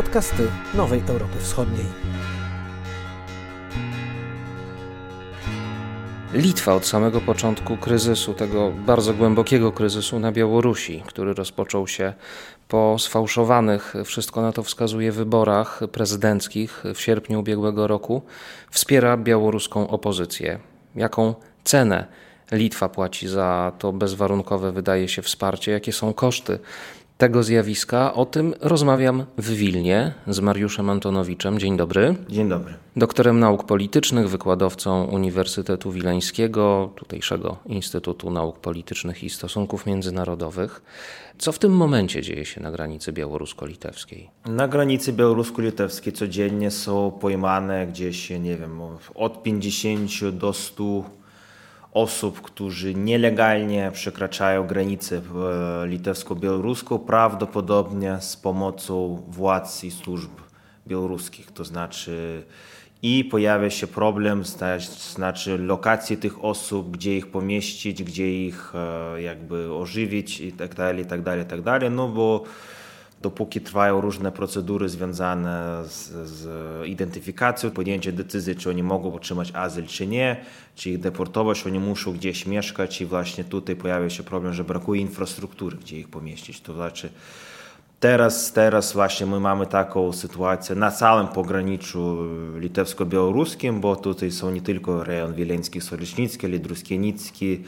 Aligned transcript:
podcasty 0.00 0.48
Nowej 0.74 1.02
Europy 1.08 1.38
Wschodniej. 1.38 1.86
Litwa 6.34 6.74
od 6.74 6.86
samego 6.86 7.20
początku 7.20 7.76
kryzysu, 7.76 8.34
tego 8.34 8.72
bardzo 8.86 9.14
głębokiego 9.14 9.72
kryzysu 9.72 10.18
na 10.18 10.32
Białorusi, 10.32 11.02
który 11.06 11.34
rozpoczął 11.34 11.88
się 11.88 12.12
po 12.68 12.96
sfałszowanych, 12.98 13.94
wszystko 14.04 14.42
na 14.42 14.52
to 14.52 14.62
wskazuje, 14.62 15.12
wyborach 15.12 15.80
prezydenckich 15.92 16.84
w 16.94 17.00
sierpniu 17.00 17.40
ubiegłego 17.40 17.86
roku, 17.86 18.22
wspiera 18.70 19.16
białoruską 19.16 19.88
opozycję. 19.88 20.58
Jaką 20.94 21.34
cenę 21.64 22.06
Litwa 22.52 22.88
płaci 22.88 23.28
za 23.28 23.72
to 23.78 23.92
bezwarunkowe, 23.92 24.72
wydaje 24.72 25.08
się, 25.08 25.22
wsparcie? 25.22 25.72
Jakie 25.72 25.92
są 25.92 26.14
koszty 26.14 26.58
tego 27.20 27.42
zjawiska. 27.42 28.14
O 28.14 28.26
tym 28.26 28.54
rozmawiam 28.60 29.24
w 29.38 29.50
Wilnie 29.50 30.12
z 30.26 30.40
Mariuszem 30.40 30.90
Antonowiczem. 30.90 31.58
Dzień 31.58 31.76
dobry. 31.76 32.14
Dzień 32.28 32.48
dobry. 32.48 32.74
Doktorem 32.96 33.40
nauk 33.40 33.64
politycznych, 33.64 34.28
wykładowcą 34.28 35.04
Uniwersytetu 35.04 35.92
Wileńskiego, 35.92 36.92
tutejszego 36.96 37.56
Instytutu 37.66 38.30
Nauk 38.30 38.58
Politycznych 38.58 39.24
i 39.24 39.30
Stosunków 39.30 39.86
Międzynarodowych. 39.86 40.82
Co 41.38 41.52
w 41.52 41.58
tym 41.58 41.72
momencie 41.72 42.22
dzieje 42.22 42.44
się 42.44 42.60
na 42.60 42.70
granicy 42.70 43.12
białorusko-litewskiej? 43.12 44.30
Na 44.46 44.68
granicy 44.68 45.12
białorusko-litewskiej 45.12 46.12
codziennie 46.12 46.70
są 46.70 47.10
pojmane 47.20 47.86
gdzieś, 47.86 48.30
nie 48.30 48.56
wiem, 48.56 48.80
od 49.14 49.42
50 49.42 50.10
do 50.32 50.52
100 50.52 51.19
osób, 51.92 52.40
którzy 52.40 52.94
nielegalnie 52.94 53.90
przekraczają 53.92 54.66
granicę 54.66 55.22
litewsko-białoruską, 55.86 56.98
prawdopodobnie 56.98 58.16
z 58.20 58.36
pomocą 58.36 59.22
władz 59.28 59.84
i 59.84 59.90
służb 59.90 60.30
białoruskich. 60.86 61.52
To 61.52 61.64
znaczy 61.64 62.42
i 63.02 63.24
pojawia 63.24 63.70
się 63.70 63.86
problem, 63.86 64.42
znaczy 65.14 65.58
lokacji 65.58 66.16
tych 66.16 66.44
osób, 66.44 66.90
gdzie 66.90 67.16
ich 67.16 67.26
pomieścić, 67.26 68.02
gdzie 68.02 68.46
ich 68.46 68.72
e, 68.74 69.22
jakby 69.22 69.74
ożywić 69.74 70.40
i 70.40 70.52
tak 70.52 70.74
dalej, 70.74 71.02
i 71.02 71.06
tak 71.06 71.22
dalej, 71.22 71.42
i 71.42 71.46
tak 71.46 71.62
dalej, 71.62 71.90
no 71.90 72.08
bo 72.08 72.44
dopóki 73.20 73.60
trwają 73.60 74.00
różne 74.00 74.32
procedury 74.32 74.88
związane 74.88 75.82
z, 75.86 76.08
z 76.28 76.46
identyfikacją, 76.86 77.70
podjęcie 77.70 78.12
decyzji, 78.12 78.56
czy 78.56 78.70
oni 78.70 78.82
mogą 78.82 79.14
otrzymać 79.14 79.52
azyl, 79.54 79.86
czy 79.86 80.06
nie, 80.06 80.36
czy 80.74 80.90
ich 80.90 81.00
deportować, 81.00 81.66
oni 81.66 81.78
muszą 81.78 82.12
gdzieś 82.12 82.46
mieszkać 82.46 83.00
i 83.00 83.06
właśnie 83.06 83.44
tutaj 83.44 83.76
pojawia 83.76 84.10
się 84.10 84.22
problem, 84.22 84.54
że 84.54 84.64
brakuje 84.64 85.00
infrastruktury, 85.00 85.76
gdzie 85.76 85.98
ich 85.98 86.08
pomieścić. 86.08 86.60
To 86.60 86.74
znaczy 86.74 87.08
teraz, 88.00 88.52
teraz 88.52 88.92
właśnie 88.92 89.26
my 89.26 89.40
mamy 89.40 89.66
taką 89.66 90.12
sytuację 90.12 90.74
na 90.74 90.90
całym 90.90 91.28
pograniczu 91.28 92.18
litewsko-białoruskim, 92.58 93.80
bo 93.80 93.96
tutaj 93.96 94.30
są 94.30 94.50
nie 94.50 94.60
tylko 94.60 95.04
rejon 95.04 95.34
wileński, 95.34 95.80
solicznicki, 95.80 96.46
ale 96.46 96.58
druskienicki, 96.58 97.64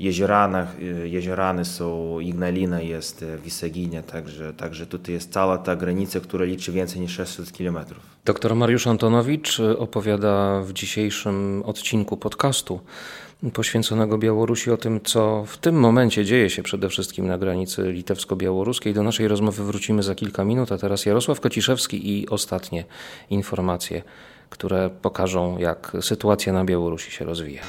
jezioranach, 0.00 0.76
jeziorany 1.04 1.64
są, 1.64 2.20
Ignalina 2.20 2.80
jest, 2.80 3.24
Wisaginia, 3.44 4.02
także, 4.02 4.52
także 4.52 4.86
tutaj 4.86 5.14
jest 5.14 5.32
cała 5.32 5.58
ta 5.58 5.76
granica, 5.76 6.20
która 6.20 6.44
liczy 6.44 6.72
więcej 6.72 7.00
niż 7.00 7.12
600 7.12 7.52
kilometrów. 7.52 8.02
Doktor 8.24 8.56
Mariusz 8.56 8.86
Antonowicz 8.86 9.60
opowiada 9.78 10.60
w 10.60 10.72
dzisiejszym 10.72 11.62
odcinku 11.66 12.16
podcastu 12.16 12.80
poświęconego 13.52 14.18
Białorusi 14.18 14.70
o 14.70 14.76
tym, 14.76 15.00
co 15.00 15.44
w 15.46 15.58
tym 15.58 15.74
momencie 15.74 16.24
dzieje 16.24 16.50
się 16.50 16.62
przede 16.62 16.88
wszystkim 16.88 17.26
na 17.26 17.38
granicy 17.38 17.92
litewsko-białoruskiej. 17.92 18.94
Do 18.94 19.02
naszej 19.02 19.28
rozmowy 19.28 19.64
wrócimy 19.64 20.02
za 20.02 20.14
kilka 20.14 20.44
minut, 20.44 20.72
a 20.72 20.78
teraz 20.78 21.06
Jarosław 21.06 21.40
Kociszewski 21.40 22.18
i 22.18 22.28
ostatnie 22.28 22.84
informacje, 23.30 24.02
które 24.50 24.90
pokażą, 25.02 25.58
jak 25.58 25.92
sytuacja 26.00 26.52
na 26.52 26.64
Białorusi 26.64 27.10
się 27.10 27.24
rozwija. 27.24 27.62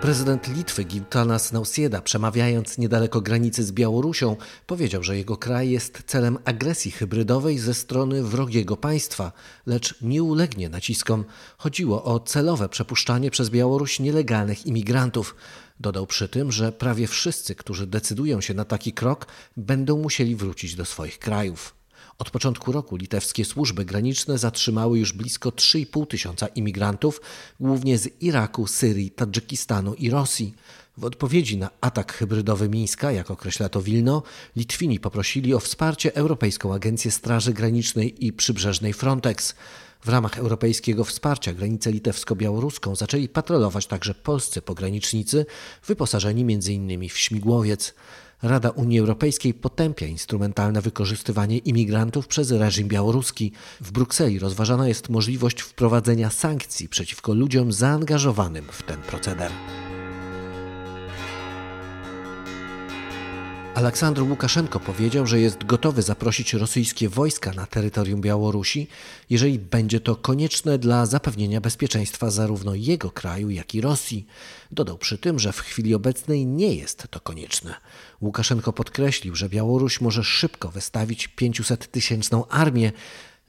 Prezydent 0.00 0.48
Litwy 0.48 0.84
Gitanas 0.84 1.52
Nausėda, 1.52 2.02
przemawiając 2.02 2.78
niedaleko 2.78 3.20
granicy 3.20 3.64
z 3.64 3.72
Białorusią, 3.72 4.36
powiedział, 4.66 5.02
że 5.02 5.16
jego 5.16 5.36
kraj 5.36 5.70
jest 5.70 6.02
celem 6.06 6.38
agresji 6.44 6.90
hybrydowej 6.90 7.58
ze 7.58 7.74
strony 7.74 8.22
wrogiego 8.22 8.76
państwa, 8.76 9.32
lecz 9.66 9.94
nie 10.02 10.22
ulegnie 10.22 10.68
naciskom. 10.68 11.24
Chodziło 11.58 12.04
o 12.04 12.20
celowe 12.20 12.68
przepuszczanie 12.68 13.30
przez 13.30 13.50
Białoruś 13.50 14.00
nielegalnych 14.00 14.66
imigrantów. 14.66 15.36
Dodał 15.80 16.06
przy 16.06 16.28
tym, 16.28 16.52
że 16.52 16.72
prawie 16.72 17.06
wszyscy, 17.06 17.54
którzy 17.54 17.86
decydują 17.86 18.40
się 18.40 18.54
na 18.54 18.64
taki 18.64 18.92
krok, 18.92 19.26
będą 19.56 19.98
musieli 19.98 20.36
wrócić 20.36 20.74
do 20.74 20.84
swoich 20.84 21.18
krajów. 21.18 21.74
Od 22.18 22.30
początku 22.30 22.72
roku 22.72 22.96
litewskie 22.96 23.44
służby 23.44 23.84
graniczne 23.84 24.38
zatrzymały 24.38 24.98
już 24.98 25.12
blisko 25.12 25.50
3,5 25.50 26.06
tysiąca 26.06 26.46
imigrantów, 26.46 27.20
głównie 27.60 27.98
z 27.98 28.22
Iraku, 28.22 28.66
Syrii, 28.66 29.10
Tadżykistanu 29.10 29.94
i 29.94 30.10
Rosji. 30.10 30.54
W 30.96 31.04
odpowiedzi 31.04 31.56
na 31.56 31.70
atak 31.80 32.12
hybrydowy 32.12 32.68
Mińska, 32.68 33.12
jak 33.12 33.30
określa 33.30 33.68
to 33.68 33.82
Wilno, 33.82 34.22
Litwini 34.56 35.00
poprosili 35.00 35.54
o 35.54 35.60
wsparcie 35.60 36.14
Europejską 36.14 36.74
Agencję 36.74 37.10
Straży 37.10 37.52
Granicznej 37.52 38.26
i 38.26 38.32
Przybrzeżnej 38.32 38.92
Frontex. 38.92 39.54
W 40.04 40.08
ramach 40.08 40.38
europejskiego 40.38 41.04
wsparcia 41.04 41.52
granicę 41.52 41.92
litewsko-białoruską 41.92 42.96
zaczęli 42.96 43.28
patrolować 43.28 43.86
także 43.86 44.14
polscy 44.14 44.62
pogranicznicy, 44.62 45.46
wyposażeni 45.86 46.42
m.in. 46.42 47.08
w 47.08 47.18
śmigłowiec. 47.18 47.94
Rada 48.42 48.70
Unii 48.70 48.98
Europejskiej 48.98 49.54
potępia 49.54 50.06
instrumentalne 50.06 50.80
wykorzystywanie 50.80 51.58
imigrantów 51.58 52.26
przez 52.26 52.50
reżim 52.50 52.88
białoruski. 52.88 53.52
W 53.80 53.92
Brukseli 53.92 54.38
rozważana 54.38 54.88
jest 54.88 55.08
możliwość 55.08 55.60
wprowadzenia 55.60 56.30
sankcji 56.30 56.88
przeciwko 56.88 57.34
ludziom 57.34 57.72
zaangażowanym 57.72 58.64
w 58.70 58.82
ten 58.82 59.02
proceder. 59.02 59.50
Aleksandr 63.76 64.22
Łukaszenko 64.22 64.80
powiedział, 64.80 65.26
że 65.26 65.40
jest 65.40 65.64
gotowy 65.64 66.02
zaprosić 66.02 66.54
rosyjskie 66.54 67.08
wojska 67.08 67.52
na 67.52 67.66
terytorium 67.66 68.20
Białorusi, 68.20 68.88
jeżeli 69.30 69.58
będzie 69.58 70.00
to 70.00 70.16
konieczne 70.16 70.78
dla 70.78 71.06
zapewnienia 71.06 71.60
bezpieczeństwa 71.60 72.30
zarówno 72.30 72.74
jego 72.74 73.10
kraju, 73.10 73.50
jak 73.50 73.74
i 73.74 73.80
Rosji. 73.80 74.26
Dodał 74.70 74.98
przy 74.98 75.18
tym, 75.18 75.38
że 75.38 75.52
w 75.52 75.60
chwili 75.60 75.94
obecnej 75.94 76.46
nie 76.46 76.74
jest 76.74 77.06
to 77.10 77.20
konieczne. 77.20 77.74
Łukaszenko 78.20 78.72
podkreślił, 78.72 79.34
że 79.34 79.48
Białoruś 79.48 80.00
może 80.00 80.24
szybko 80.24 80.68
wystawić 80.68 81.28
500-tysięczną 81.40 82.44
armię, 82.50 82.92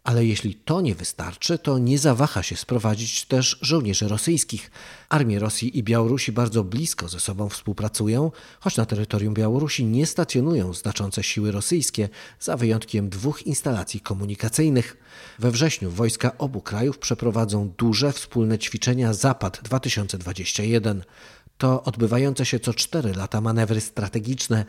ale 0.07 0.25
jeśli 0.25 0.55
to 0.55 0.81
nie 0.81 0.95
wystarczy, 0.95 1.59
to 1.59 1.79
nie 1.79 1.99
zawaha 1.99 2.43
się 2.43 2.55
sprowadzić 2.55 3.25
też 3.25 3.59
żołnierzy 3.61 4.07
rosyjskich. 4.07 4.71
Armie 5.09 5.39
Rosji 5.39 5.77
i 5.77 5.83
Białorusi 5.83 6.31
bardzo 6.31 6.63
blisko 6.63 7.07
ze 7.07 7.19
sobą 7.19 7.49
współpracują, 7.49 8.31
choć 8.59 8.77
na 8.77 8.85
terytorium 8.85 9.33
Białorusi 9.33 9.85
nie 9.85 10.05
stacjonują 10.05 10.73
znaczące 10.73 11.23
siły 11.23 11.51
rosyjskie, 11.51 12.09
za 12.39 12.57
wyjątkiem 12.57 13.09
dwóch 13.09 13.47
instalacji 13.47 13.99
komunikacyjnych. 13.99 14.97
We 15.39 15.51
wrześniu 15.51 15.91
wojska 15.91 16.37
obu 16.37 16.61
krajów 16.61 16.97
przeprowadzą 16.97 17.73
duże 17.77 18.11
wspólne 18.11 18.59
ćwiczenia 18.59 19.13
Zapad 19.13 19.59
2021. 19.63 21.03
To 21.57 21.83
odbywające 21.83 22.45
się 22.45 22.59
co 22.59 22.73
cztery 22.73 23.13
lata 23.13 23.41
manewry 23.41 23.81
strategiczne. 23.81 24.65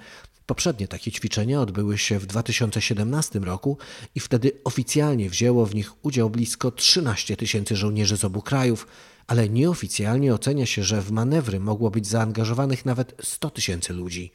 Poprzednie 0.49 0.89
takie 0.89 1.13
ćwiczenia 1.13 1.61
odbyły 1.61 1.99
się 1.99 2.19
w 2.19 2.27
2017 2.27 3.39
roku 3.39 3.79
i 4.15 4.21
wtedy 4.21 4.53
oficjalnie 4.65 5.31
wzięło 5.31 5.67
w 5.67 5.75
nich 5.75 6.05
udział 6.05 6.31
blisko 6.31 6.71
13 6.71 7.37
tysięcy 7.37 7.77
żołnierzy 7.77 8.17
z 8.17 8.25
obu 8.25 8.43
krajów, 8.43 8.87
ale 9.27 9.49
nieoficjalnie 9.49 10.35
ocenia 10.35 10.67
się, 10.67 10.85
że 10.85 11.03
w 11.03 11.11
manewry 11.11 11.61
mogło 11.61 11.91
być 11.91 12.07
zaangażowanych 12.07 12.85
nawet 12.85 13.15
100 13.23 13.51
tysięcy 13.51 13.93
ludzi. 13.93 14.33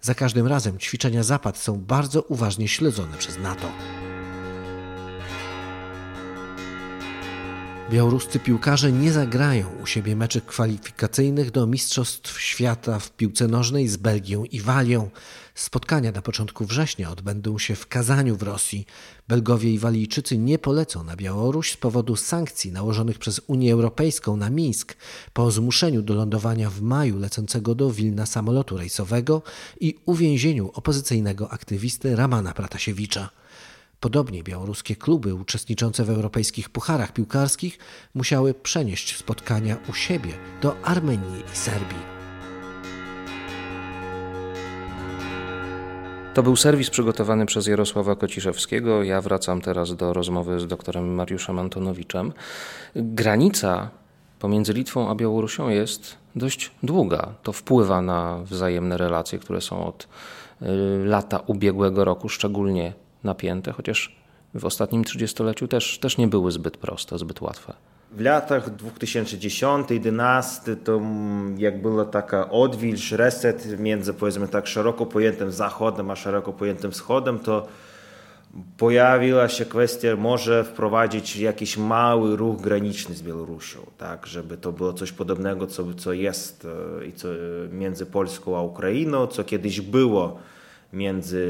Za 0.00 0.14
każdym 0.14 0.46
razem 0.46 0.78
ćwiczenia 0.78 1.22
Zapad 1.22 1.58
są 1.58 1.80
bardzo 1.80 2.22
uważnie 2.22 2.68
śledzone 2.68 3.18
przez 3.18 3.38
NATO. 3.38 3.72
Białoruscy 7.92 8.38
piłkarze 8.38 8.92
nie 8.92 9.12
zagrają 9.12 9.66
u 9.82 9.86
siebie 9.86 10.16
meczy 10.16 10.40
kwalifikacyjnych 10.40 11.50
do 11.50 11.66
Mistrzostw 11.66 12.40
Świata 12.40 12.98
w 12.98 13.10
piłce 13.10 13.48
nożnej 13.48 13.88
z 13.88 13.96
Belgią 13.96 14.44
i 14.44 14.60
Walią. 14.60 15.10
Spotkania 15.54 16.12
na 16.12 16.22
początku 16.22 16.64
września 16.64 17.10
odbędą 17.10 17.58
się 17.58 17.74
w 17.74 17.86
Kazaniu 17.86 18.36
w 18.36 18.42
Rosji. 18.42 18.86
Belgowie 19.28 19.72
i 19.72 19.78
Walijczycy 19.78 20.38
nie 20.38 20.58
polecą 20.58 21.04
na 21.04 21.16
Białoruś 21.16 21.72
z 21.72 21.76
powodu 21.76 22.16
sankcji 22.16 22.72
nałożonych 22.72 23.18
przez 23.18 23.40
Unię 23.46 23.72
Europejską 23.72 24.36
na 24.36 24.50
Mińsk 24.50 24.96
po 25.32 25.50
zmuszeniu 25.50 26.02
do 26.02 26.14
lądowania 26.14 26.70
w 26.70 26.80
maju 26.80 27.18
lecącego 27.18 27.74
do 27.74 27.90
Wilna 27.90 28.26
samolotu 28.26 28.76
rejsowego 28.76 29.42
i 29.80 29.94
uwięzieniu 30.06 30.70
opozycyjnego 30.74 31.52
aktywisty 31.52 32.16
Ramana 32.16 32.52
Pratasiewicza. 32.52 33.30
Podobnie 34.00 34.42
białoruskie 34.42 34.96
kluby 34.96 35.34
uczestniczące 35.34 36.04
w 36.04 36.10
europejskich 36.10 36.70
pucharach 36.70 37.12
piłkarskich 37.12 37.78
musiały 38.14 38.54
przenieść 38.54 39.16
spotkania 39.16 39.76
u 39.88 39.94
siebie 39.94 40.32
do 40.62 40.82
Armenii 40.82 41.42
i 41.54 41.56
Serbii. 41.56 42.21
To 46.34 46.42
był 46.42 46.56
serwis 46.56 46.90
przygotowany 46.90 47.46
przez 47.46 47.66
Jarosława 47.66 48.16
Kociszewskiego. 48.16 49.02
Ja 49.02 49.20
wracam 49.20 49.60
teraz 49.60 49.96
do 49.96 50.12
rozmowy 50.12 50.60
z 50.60 50.66
doktorem 50.66 51.14
Mariuszem 51.14 51.58
Antonowiczem. 51.58 52.32
Granica 52.96 53.90
pomiędzy 54.38 54.72
Litwą 54.72 55.10
a 55.10 55.14
Białorusią 55.14 55.68
jest 55.68 56.16
dość 56.36 56.70
długa. 56.82 57.34
To 57.42 57.52
wpływa 57.52 58.02
na 58.02 58.38
wzajemne 58.44 58.96
relacje, 58.96 59.38
które 59.38 59.60
są 59.60 59.86
od 59.86 60.08
y, 60.62 60.66
lata 61.04 61.40
ubiegłego 61.46 62.04
roku 62.04 62.28
szczególnie 62.28 62.92
napięte, 63.24 63.72
chociaż 63.72 64.16
w 64.54 64.64
ostatnim 64.64 65.04
trzydziestoleciu 65.04 65.68
też, 65.68 65.98
też 65.98 66.18
nie 66.18 66.28
były 66.28 66.52
zbyt 66.52 66.76
proste, 66.76 67.18
zbyt 67.18 67.40
łatwe. 67.40 67.72
W 68.16 68.20
latach 68.20 68.76
2010-2011 68.76 70.76
to 70.84 71.00
jak 71.58 71.82
była 71.82 72.04
taka 72.04 72.50
odwilż, 72.50 73.12
reset 73.12 73.80
między 73.80 74.14
powiedzmy 74.14 74.48
tak 74.48 74.66
szeroko 74.66 75.06
pojętym 75.06 75.52
zachodem 75.52 76.10
a 76.10 76.16
szeroko 76.16 76.52
pojętym 76.52 76.90
wschodem, 76.90 77.38
to 77.38 77.66
pojawiła 78.76 79.48
się 79.48 79.64
kwestia, 79.64 80.16
może 80.16 80.64
wprowadzić 80.64 81.36
jakiś 81.36 81.76
mały 81.76 82.36
ruch 82.36 82.60
graniczny 82.60 83.14
z 83.14 83.22
Białorusią, 83.22 83.78
tak, 83.98 84.26
żeby 84.26 84.56
to 84.56 84.72
było 84.72 84.92
coś 84.92 85.12
podobnego, 85.12 85.66
co, 85.66 85.94
co 85.94 86.12
jest 86.12 86.66
i 87.08 87.12
co 87.12 87.28
między 87.70 88.06
Polską 88.06 88.56
a 88.56 88.62
Ukrainą, 88.62 89.26
co 89.26 89.44
kiedyś 89.44 89.80
było 89.80 90.38
między 90.92 91.46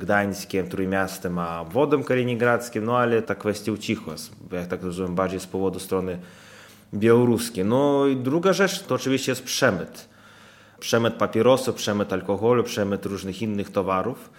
Gdańskiem, 0.00 0.68
Trójmiastem 0.68 1.38
a 1.38 1.60
obwodem 1.60 2.04
kaliningradzkim, 2.04 2.84
no 2.84 2.98
ale 2.98 3.22
ta 3.22 3.34
kwestia 3.34 3.72
ucichła, 3.72 4.14
jak 4.52 4.66
tak 4.66 4.82
rozumiem, 4.82 5.14
bardziej 5.14 5.40
z 5.40 5.46
powodu 5.46 5.78
strony 5.78 6.18
białoruskiej. 6.94 7.64
No 7.64 8.06
i 8.06 8.16
druga 8.16 8.52
rzecz 8.52 8.82
to 8.82 8.94
oczywiście 8.94 9.32
jest 9.32 9.42
przemyt. 9.42 10.08
Przemyt 10.80 11.14
papierosów, 11.14 11.74
przemyt 11.74 12.12
alkoholu, 12.12 12.64
przemyt 12.64 13.06
różnych 13.06 13.42
innych 13.42 13.70
towarów. 13.70 14.30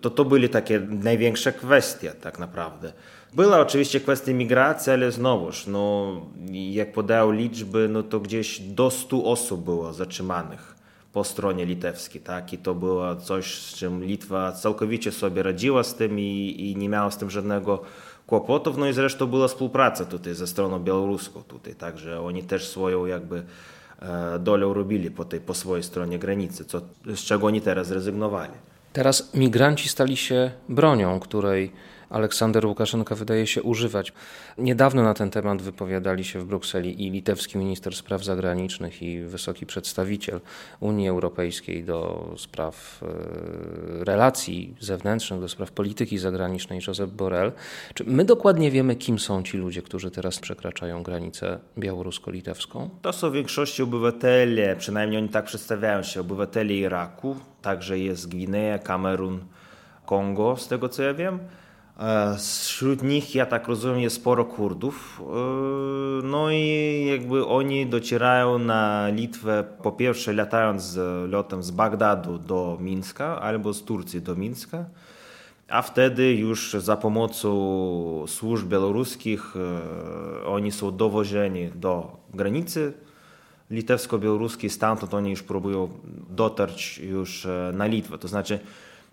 To 0.00 0.10
to 0.10 0.24
były 0.24 0.48
takie 0.48 0.80
największe 0.80 1.52
kwestie 1.52 2.10
tak 2.10 2.38
naprawdę. 2.38 2.92
Była 3.34 3.60
oczywiście 3.60 4.00
kwestia 4.00 4.32
migracji, 4.32 4.92
ale 4.92 5.12
znowuż, 5.12 5.66
no, 5.66 6.12
jak 6.50 6.92
podają 6.92 7.32
liczby, 7.32 7.88
no 7.88 8.02
to 8.02 8.20
gdzieś 8.20 8.60
do 8.60 8.90
100 8.90 9.24
osób 9.24 9.64
było 9.64 9.92
zatrzymanych 9.92 10.77
po 11.18 11.24
stronie 11.24 11.66
litewskiej, 11.66 12.20
tak? 12.20 12.52
I 12.52 12.58
to 12.58 12.74
było 12.74 13.16
coś, 13.16 13.62
z 13.62 13.74
czym 13.74 14.04
Litwa 14.04 14.52
całkowicie 14.52 15.12
sobie 15.12 15.42
radziła 15.42 15.82
z 15.82 15.94
tym 15.94 16.20
i, 16.20 16.54
i 16.58 16.76
nie 16.76 16.88
miała 16.88 17.10
z 17.10 17.18
tym 17.18 17.30
żadnego 17.30 17.82
kłopotów. 18.26 18.76
No 18.76 18.86
i 18.86 18.92
zresztą 18.92 19.26
była 19.26 19.48
współpraca 19.48 20.04
tutaj 20.04 20.34
ze 20.34 20.46
stroną 20.46 20.78
białoruską 20.78 21.42
tutaj, 21.42 21.74
także 21.74 22.20
oni 22.20 22.42
też 22.42 22.68
swoją 22.68 23.06
jakby 23.06 23.42
e, 24.02 24.38
dolę 24.38 24.74
robili 24.74 25.10
po, 25.10 25.24
tej, 25.24 25.40
po 25.40 25.54
swojej 25.54 25.82
stronie 25.82 26.18
granicy, 26.18 26.64
co, 26.64 26.80
z 27.06 27.20
czego 27.20 27.46
oni 27.46 27.60
teraz 27.60 27.86
zrezygnowali. 27.86 28.52
Teraz 28.92 29.34
migranci 29.34 29.88
stali 29.88 30.16
się 30.16 30.50
bronią, 30.68 31.20
której 31.20 31.72
Aleksander 32.10 32.66
Łukaszenka 32.66 33.14
wydaje 33.14 33.46
się 33.46 33.62
używać. 33.62 34.12
Niedawno 34.58 35.02
na 35.02 35.14
ten 35.14 35.30
temat 35.30 35.62
wypowiadali 35.62 36.24
się 36.24 36.40
w 36.40 36.44
Brukseli 36.44 37.06
i 37.06 37.10
litewski 37.10 37.58
minister 37.58 37.96
spraw 37.96 38.24
zagranicznych 38.24 39.02
i 39.02 39.22
wysoki 39.22 39.66
przedstawiciel 39.66 40.40
Unii 40.80 41.08
Europejskiej 41.08 41.84
do 41.84 42.28
spraw 42.38 43.02
e, 43.02 44.04
relacji 44.04 44.74
zewnętrznych, 44.80 45.40
do 45.40 45.48
spraw 45.48 45.70
polityki 45.70 46.18
zagranicznej, 46.18 46.80
Josep 46.86 47.10
Borrell. 47.10 47.52
Czy 47.94 48.04
my 48.04 48.24
dokładnie 48.24 48.70
wiemy, 48.70 48.96
kim 48.96 49.18
są 49.18 49.42
ci 49.42 49.56
ludzie, 49.56 49.82
którzy 49.82 50.10
teraz 50.10 50.38
przekraczają 50.38 51.02
granicę 51.02 51.58
białorusko-litewską? 51.78 52.88
To 53.02 53.12
są 53.12 53.30
w 53.30 53.32
większości 53.32 53.82
obywatele, 53.82 54.76
przynajmniej 54.76 55.18
oni 55.18 55.28
tak 55.28 55.44
przedstawiają 55.44 56.02
się, 56.02 56.20
obywatele 56.20 56.74
Iraku, 56.74 57.36
także 57.62 57.98
jest 57.98 58.28
Gwinea, 58.28 58.78
Kamerun, 58.78 59.40
Kongo, 60.06 60.56
z 60.56 60.68
tego 60.68 60.88
co 60.88 61.02
ja 61.02 61.14
wiem. 61.14 61.38
Wśród 62.38 63.02
nich, 63.02 63.34
ja 63.34 63.46
tak 63.46 63.68
rozumiem, 63.68 64.00
jest 64.00 64.16
sporo 64.16 64.44
Kurdów. 64.44 65.22
No 66.22 66.50
i 66.50 67.04
jakby 67.10 67.46
oni 67.46 67.86
docierają 67.86 68.58
na 68.58 69.08
Litwę, 69.08 69.64
po 69.82 69.92
pierwsze 69.92 70.32
latając 70.32 70.82
z 70.82 71.30
lotem 71.30 71.62
z 71.62 71.70
Bagdadu 71.70 72.38
do 72.38 72.78
Mińska 72.80 73.40
albo 73.40 73.72
z 73.72 73.82
Turcji 73.84 74.22
do 74.22 74.34
Mińska, 74.36 74.84
a 75.68 75.82
wtedy 75.82 76.34
już 76.34 76.72
za 76.72 76.96
pomocą 76.96 78.24
służb 78.26 78.68
białoruskich 78.68 79.54
oni 80.46 80.72
są 80.72 80.96
dowożeni 80.96 81.70
do 81.74 82.16
granicy 82.34 82.92
litewsko-białoruskiej, 83.70 84.70
stamtąd 84.70 85.14
oni 85.14 85.30
już 85.30 85.42
próbują 85.42 85.88
dotarć 86.30 86.98
już 86.98 87.46
na 87.72 87.86
Litwę. 87.86 88.18
To 88.18 88.28
znaczy 88.28 88.58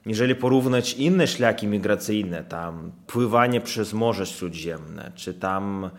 jeżeli 0.06 0.36
porównać 0.36 0.94
inne 0.94 1.28
szlaki 1.28 1.68
migracyjne, 1.68 2.44
tam 2.44 2.92
pływanie 3.08 3.62
przez 3.62 3.94
Morze 3.94 4.26
Śródziemne, 4.26 5.12
czy 5.16 5.34
tam 5.34 5.90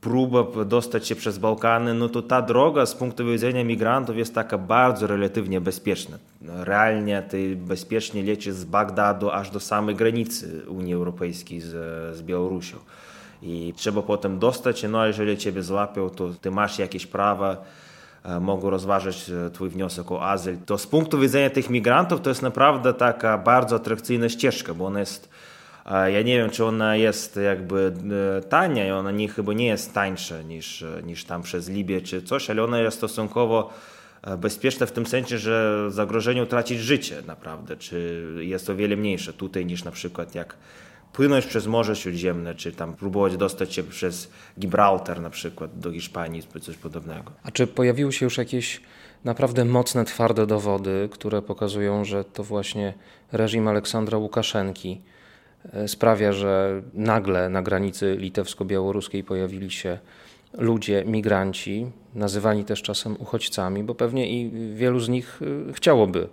próba 0.00 0.64
dostać 0.64 1.08
się 1.08 1.16
przez 1.16 1.38
Bałkany, 1.38 1.94
no 1.94 2.08
to 2.08 2.22
ta 2.22 2.42
droga 2.42 2.86
z 2.86 2.94
punktu 2.94 3.26
widzenia 3.26 3.64
migrantów 3.64 4.16
jest 4.16 4.34
taka 4.34 4.58
bardzo 4.58 5.06
relatywnie 5.06 5.60
bezpieczna. 5.60 6.18
Realnie 6.42 7.22
ty 7.22 7.56
bezpiecznie 7.56 8.22
lecisz 8.22 8.54
z 8.54 8.64
Bagdadu 8.64 9.30
aż 9.30 9.50
do 9.50 9.60
samej 9.60 9.94
granicy 9.94 10.62
Unii 10.68 10.94
Europejskiej 10.94 11.60
z, 11.60 11.70
z 12.16 12.22
Białorusią. 12.22 12.76
I 13.42 13.74
trzeba 13.76 14.02
potem 14.02 14.38
dostać 14.38 14.82
no 14.88 15.00
a 15.00 15.06
jeżeli 15.06 15.38
ciebie 15.38 15.62
złapią, 15.62 16.10
to 16.10 16.28
ty 16.40 16.50
masz 16.50 16.78
jakieś 16.78 17.06
prawa 17.06 17.64
mogą 18.40 18.70
rozważyć 18.70 19.30
e, 19.30 19.50
Twój 19.50 19.68
wniosek 19.68 20.12
o 20.12 20.28
azyl, 20.28 20.56
to 20.66 20.78
z 20.78 20.86
punktu 20.86 21.18
widzenia 21.18 21.50
tych 21.50 21.70
migrantów 21.70 22.20
to 22.20 22.30
jest 22.30 22.42
naprawdę 22.42 22.94
taka 22.94 23.38
bardzo 23.38 23.76
atrakcyjna 23.76 24.28
ścieżka, 24.28 24.74
bo 24.74 24.86
ona 24.86 25.00
jest, 25.00 25.28
e, 25.86 26.12
ja 26.12 26.22
nie 26.22 26.36
wiem, 26.36 26.50
czy 26.50 26.64
ona 26.64 26.96
jest 26.96 27.36
jakby 27.44 27.92
tania 28.48 28.86
i 28.86 28.90
ona 28.90 29.10
nie, 29.10 29.28
chyba 29.28 29.52
nie 29.52 29.66
jest 29.66 29.94
tańsza 29.94 30.42
niż, 30.42 30.84
niż 31.04 31.24
tam 31.24 31.42
przez 31.42 31.68
Libię 31.68 32.00
czy 32.00 32.22
coś, 32.22 32.50
ale 32.50 32.64
ona 32.64 32.80
jest 32.80 32.96
stosunkowo 32.96 33.72
bezpieczna 34.38 34.86
w 34.86 34.92
tym 34.92 35.06
sensie, 35.06 35.38
że 35.38 35.86
zagrożenie 35.90 36.42
utracić 36.42 36.80
życie 36.80 37.22
naprawdę, 37.26 37.76
czy 37.76 38.24
jest 38.38 38.70
o 38.70 38.76
wiele 38.76 38.96
mniejsze 38.96 39.32
tutaj 39.32 39.66
niż 39.66 39.84
na 39.84 39.90
przykład 39.90 40.34
jak 40.34 40.56
płynąć 41.12 41.46
przez 41.46 41.66
Morze 41.66 41.96
Śródziemne, 41.96 42.54
czy 42.54 42.72
tam 42.72 42.94
próbować 42.94 43.36
dostać 43.36 43.74
się 43.74 43.82
przez 43.82 44.30
Gibraltar 44.60 45.20
na 45.20 45.30
przykład 45.30 45.78
do 45.78 45.92
Hiszpanii, 45.92 46.42
coś 46.60 46.76
podobnego. 46.76 47.32
A 47.42 47.50
czy 47.50 47.66
pojawiły 47.66 48.12
się 48.12 48.26
już 48.26 48.38
jakieś 48.38 48.80
naprawdę 49.24 49.64
mocne, 49.64 50.04
twarde 50.04 50.46
dowody, 50.46 51.08
które 51.12 51.42
pokazują, 51.42 52.04
że 52.04 52.24
to 52.24 52.44
właśnie 52.44 52.94
reżim 53.32 53.68
Aleksandra 53.68 54.18
Łukaszenki 54.18 55.00
e, 55.72 55.88
sprawia, 55.88 56.32
że 56.32 56.82
nagle 56.94 57.48
na 57.48 57.62
granicy 57.62 58.16
litewsko-białoruskiej 58.20 59.24
pojawili 59.24 59.70
się 59.70 59.98
ludzie, 60.58 61.04
migranci, 61.06 61.90
nazywani 62.14 62.64
też 62.64 62.82
czasem 62.82 63.16
uchodźcami, 63.18 63.84
bo 63.84 63.94
pewnie 63.94 64.30
i 64.30 64.50
wielu 64.74 65.00
z 65.00 65.08
nich 65.08 65.40
e, 65.68 65.72
chciałoby 65.72 66.28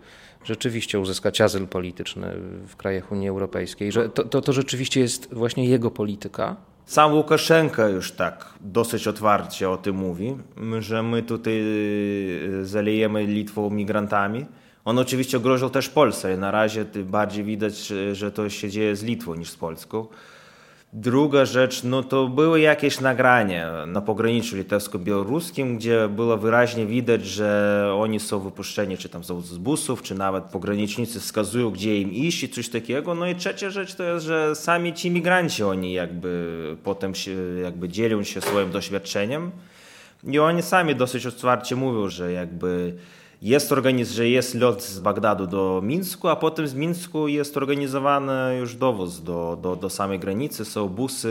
rzeczywiście 0.46 1.00
uzyskać 1.00 1.42
azyl 1.42 1.68
polityczny 1.68 2.34
w 2.68 2.75
krajach 2.75 3.12
Unii 3.12 3.30
Europejskiej, 3.30 3.92
że 3.92 4.10
to, 4.10 4.24
to, 4.24 4.42
to 4.42 4.54
rzeczywiście 4.54 5.02
jest 5.02 5.34
właśnie 5.34 5.66
jego 5.66 5.92
polityka. 5.92 6.56
Sam 6.86 7.14
Łukaszenka 7.14 7.88
już 7.88 8.12
tak 8.12 8.54
dosyć 8.62 9.08
otwarcie 9.08 9.70
o 9.70 9.78
tym 9.78 9.96
mówi, 9.96 10.38
że 10.80 11.04
my 11.04 11.24
tutaj 11.24 11.54
y, 11.62 12.66
zalejemy 12.66 13.25
Litwą 13.25 13.70
migrantami. 13.70 14.46
On 14.86 15.00
oczywiście 15.00 15.40
groził 15.40 15.70
też 15.70 15.90
Polsce. 15.90 16.38
Na 16.38 16.52
razie 16.52 16.86
bardziej 17.06 17.44
widać, 17.44 17.88
że 18.14 18.32
to 18.32 18.50
się 18.50 18.70
dzieje 18.70 18.96
z 18.96 19.04
Litwą 19.04 19.36
niż 19.36 19.50
z 19.50 19.56
Polską. 19.56 20.08
Druga 20.98 21.46
rzecz, 21.46 21.84
no 21.84 22.04
to 22.04 22.28
były 22.28 22.60
jakieś 22.60 23.00
nagrania 23.00 23.86
na 23.86 24.02
pograniczu 24.02 24.56
litewsko-białoruskim, 24.56 25.78
gdzie 25.78 26.10
było 26.10 26.38
wyraźnie 26.38 26.86
widać, 26.86 27.25
że 27.25 27.92
oni 27.98 28.20
są 28.20 28.40
wypuszczeni 28.40 28.98
czy 28.98 29.10
tam 29.10 29.24
z 29.24 29.58
busów, 29.58 30.02
czy 30.02 30.16
nawet 30.16 30.44
pogranicznicy 30.44 31.20
wskazują, 31.20 31.72
gdzie 31.72 32.02
im 32.02 32.14
iść 32.14 32.44
i 32.44 32.50
coś 32.50 32.70
takiego. 32.70 33.16
No 33.16 33.28
i 33.28 33.36
trzecia 33.36 33.70
rzecz 33.70 33.96
to 33.96 34.04
jest, 34.04 34.25
że 34.25 34.56
sami 34.56 34.94
ci 34.94 35.12
migranci, 35.12 35.64
oni 35.64 35.94
jakby 35.94 36.75
potem 36.84 37.16
się, 37.16 37.32
jakby 37.64 37.90
dzielą 37.90 38.24
się 38.24 38.42
swoim 38.42 38.72
doświadczeniem 38.72 39.52
i 40.24 40.40
oni 40.40 40.62
sami 40.62 40.96
dosyć 40.96 41.25
otwarcie 41.25 41.75
mówią, 41.75 42.10
że 42.10 42.32
jakby 42.32 42.96
jest 43.42 43.72
organiz, 43.72 44.12
że 44.12 44.30
jest 44.30 44.56
lot 44.56 44.84
z 44.84 45.00
Bagdadu 45.00 45.48
do 45.48 45.82
Mińsku, 45.84 46.27
a 46.27 46.36
potem 46.36 46.68
z 46.68 46.74
Mińsku 46.74 47.27
jest 47.27 47.58
organizowany 47.58 48.58
już 48.60 48.75
dowóz 48.75 49.24
do, 49.24 49.58
do, 49.62 49.75
do 49.75 49.89
samej 49.89 50.20
granicy, 50.20 50.65
są 50.65 50.89
busy 50.89 51.30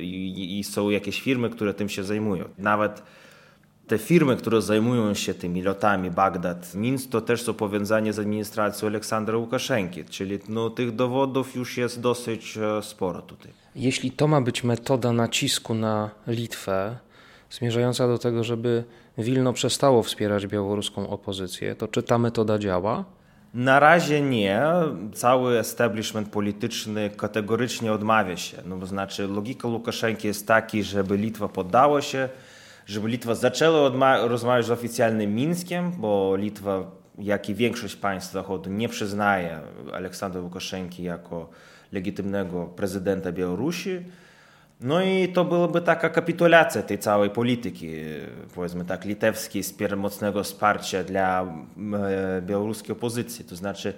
i, 0.00 0.58
i 0.58 0.64
są 0.64 0.90
jakieś 0.90 1.20
firmy, 1.20 1.50
które 1.50 1.74
tym 1.74 1.88
się 1.88 2.04
zajmują. 2.04 2.44
Nawet 2.58 3.02
te 3.86 3.98
firmy, 3.98 4.36
które 4.36 4.62
zajmują 4.62 5.14
się 5.14 5.34
tymi 5.34 5.62
lotami 5.62 6.10
Bagdad, 6.10 6.74
Mińsk, 6.74 7.10
to 7.10 7.20
też 7.20 7.42
są 7.42 7.54
powiązane 7.54 8.12
z 8.12 8.18
administracją 8.18 8.88
Aleksandra 8.88 9.36
Łukaszenki, 9.36 10.04
czyli 10.04 10.38
no, 10.48 10.70
tych 10.70 10.94
dowodów 10.94 11.56
już 11.56 11.76
jest 11.76 12.00
dosyć 12.00 12.56
e, 12.56 12.82
sporo 12.82 13.22
tutaj. 13.22 13.52
Jeśli 13.76 14.10
to 14.10 14.28
ma 14.28 14.40
być 14.40 14.64
metoda 14.64 15.12
nacisku 15.12 15.74
na 15.74 16.10
Litwę, 16.26 16.96
zmierzająca 17.52 18.06
do 18.06 18.18
tego, 18.18 18.44
żeby 18.44 18.84
Wilno 19.18 19.52
przestało 19.52 20.02
wspierać 20.02 20.46
białoruską 20.46 21.08
opozycję, 21.08 21.74
to 21.74 21.88
czy 21.88 22.02
ta 22.02 22.18
metoda 22.18 22.58
działa? 22.58 23.04
Na 23.54 23.80
razie 23.80 24.20
nie. 24.20 24.62
Cały 25.14 25.58
establishment 25.58 26.28
polityczny 26.28 27.10
kategorycznie 27.10 27.92
odmawia 27.92 28.36
się. 28.36 28.56
No 28.66 28.76
to 28.76 28.86
znaczy 28.86 29.28
logika 29.28 29.68
Łukaszenki 29.68 30.26
jest 30.26 30.46
taki, 30.46 30.82
żeby 30.82 31.16
Litwa 31.16 31.48
poddała 31.48 32.02
się, 32.02 32.28
żeby 32.86 33.08
Litwa 33.08 33.34
zaczęła 33.34 34.18
rozmawiać 34.28 34.66
z 34.66 34.70
oficjalnym 34.70 35.34
Mińskiem, 35.34 35.92
bo 35.98 36.36
Litwa, 36.36 36.90
jak 37.18 37.48
i 37.48 37.54
większość 37.54 37.96
państw 37.96 38.32
Zachodu, 38.32 38.70
nie 38.70 38.88
przyznaje 38.88 39.60
Aleksandra 39.92 40.40
Łukaszenki 40.40 41.02
jako 41.02 41.48
legitymnego 41.92 42.66
prezydenta 42.66 43.32
Białorusi. 43.32 44.00
No 44.82 45.02
i 45.02 45.28
to 45.28 45.44
byłaby 45.44 45.80
taka 45.80 46.10
kapitulacja 46.10 46.82
tej 46.82 46.98
całej 46.98 47.30
polityki, 47.30 47.90
powiedzmy 48.54 48.84
tak, 48.84 49.04
litewskiej, 49.04 49.62
mocnego 49.96 50.42
wsparcia 50.42 51.04
dla 51.04 51.54
białoruskiej 52.42 52.92
opozycji. 52.92 53.44
To 53.44 53.56
znaczy 53.56 53.94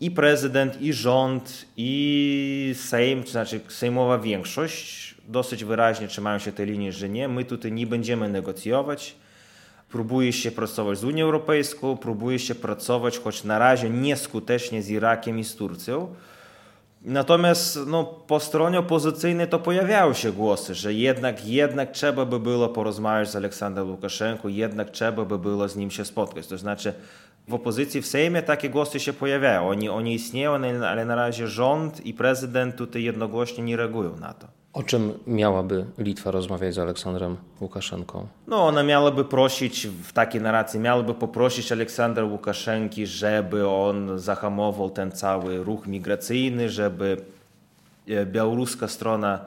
i 0.00 0.10
prezydent, 0.10 0.82
i 0.82 0.92
rząd, 0.92 1.64
i 1.76 2.74
Sejm, 2.78 3.22
to 3.22 3.30
znaczy 3.30 3.60
sejmowa 3.68 4.18
większość 4.18 5.14
dosyć 5.28 5.64
wyraźnie 5.64 6.08
trzymają 6.08 6.38
się 6.38 6.52
tej 6.52 6.66
linii, 6.66 6.92
że 6.92 7.08
nie, 7.08 7.28
my 7.28 7.44
tutaj 7.44 7.72
nie 7.72 7.86
będziemy 7.86 8.28
negocjować, 8.28 9.16
próbuje 9.88 10.32
się 10.32 10.50
pracować 10.50 10.98
z 10.98 11.04
Unią 11.04 11.24
Europejską, 11.24 11.96
próbuje 11.96 12.38
się 12.38 12.54
pracować, 12.54 13.18
choć 13.18 13.44
na 13.44 13.58
razie 13.58 13.90
nieskutecznie 13.90 14.82
z 14.82 14.90
Irakiem 14.90 15.38
i 15.38 15.44
z 15.44 15.54
Turcją, 15.54 16.14
Natomiast 17.08 17.78
no, 17.86 18.04
po 18.04 18.40
stronie 18.40 18.78
opozycyjnej 18.78 19.48
to 19.48 19.58
pojawiały 19.58 20.14
się 20.14 20.32
głosy, 20.32 20.74
że 20.74 20.94
jednak, 20.94 21.46
jednak 21.46 21.90
trzeba 21.92 22.24
by 22.24 22.40
było 22.40 22.68
porozmawiać 22.68 23.30
z 23.30 23.36
Aleksandrem 23.36 23.90
Łukaszenką, 23.90 24.48
jednak 24.48 24.90
trzeba 24.90 25.24
by 25.24 25.38
było 25.38 25.68
z 25.68 25.76
nim 25.76 25.90
się 25.90 26.04
spotkać. 26.04 26.46
To 26.46 26.58
znaczy 26.58 26.94
w 27.48 27.54
opozycji 27.54 28.02
w 28.02 28.06
Sejmie 28.06 28.42
takie 28.42 28.70
głosy 28.70 29.00
się 29.00 29.12
pojawiają. 29.12 29.68
Oni, 29.68 29.88
oni 29.88 30.14
istnieją, 30.14 30.54
ale 30.86 31.04
na 31.04 31.14
razie 31.14 31.46
rząd 31.46 32.06
i 32.06 32.14
prezydent 32.14 32.76
tutaj 32.76 33.02
jednogłośnie 33.02 33.64
nie 33.64 33.76
reagują 33.76 34.16
na 34.16 34.34
to. 34.34 34.57
O 34.72 34.82
czym 34.82 35.12
miałaby 35.26 35.84
Litwa 35.98 36.30
rozmawiać 36.30 36.74
z 36.74 36.78
Aleksandrem 36.78 37.36
Łukaszenką? 37.60 38.26
No, 38.46 38.66
ona 38.66 38.82
miałaby 38.82 39.24
prosić, 39.24 39.86
w 39.86 40.12
takiej 40.12 40.40
narracji, 40.40 40.80
miałaby 40.80 41.14
poprosić 41.14 41.72
Aleksandra 41.72 42.24
Łukaszenki, 42.24 43.06
żeby 43.06 43.68
on 43.68 44.18
zahamował 44.18 44.90
ten 44.90 45.12
cały 45.12 45.64
ruch 45.64 45.86
migracyjny, 45.86 46.70
żeby 46.70 47.16
e, 48.08 48.26
białoruska 48.26 48.88
strona 48.88 49.40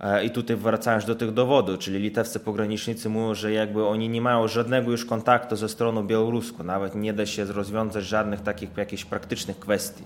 e, 0.00 0.24
i 0.24 0.30
tutaj 0.30 0.56
wracając 0.56 1.04
do 1.04 1.14
tych 1.14 1.32
dowodów, 1.32 1.78
czyli 1.78 1.98
litewscy 1.98 2.40
pogranicznicy 2.40 3.08
mówią, 3.08 3.34
że 3.34 3.52
jakby 3.52 3.86
oni 3.86 4.08
nie 4.08 4.20
mają 4.20 4.48
żadnego 4.48 4.90
już 4.90 5.04
kontaktu 5.04 5.56
ze 5.56 5.68
stroną 5.68 6.06
białoruską, 6.06 6.64
nawet 6.64 6.94
nie 6.94 7.12
da 7.12 7.26
się 7.26 7.44
rozwiązać 7.44 8.04
żadnych 8.04 8.40
takich 8.40 8.76
jakichś 8.76 9.04
praktycznych 9.04 9.58
kwestii. 9.58 10.04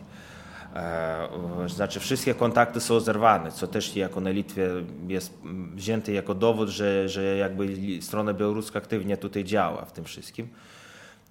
E, 0.76 1.68
znaczy 1.68 2.00
wszystkie 2.00 2.34
kontakty 2.34 2.80
są 2.80 3.00
zerwane, 3.00 3.52
co 3.52 3.66
też 3.66 3.96
jako 3.96 4.20
na 4.20 4.30
Litwie 4.30 4.68
jest 5.08 5.38
wzięte 5.74 6.12
jako 6.12 6.34
dowód, 6.34 6.68
że, 6.68 7.08
że 7.08 7.36
jakby 7.36 7.68
strona 8.00 8.34
białoruska 8.34 8.78
aktywnie 8.78 9.16
tutaj 9.16 9.44
działa 9.44 9.84
w 9.84 9.92
tym 9.92 10.04
wszystkim. 10.04 10.48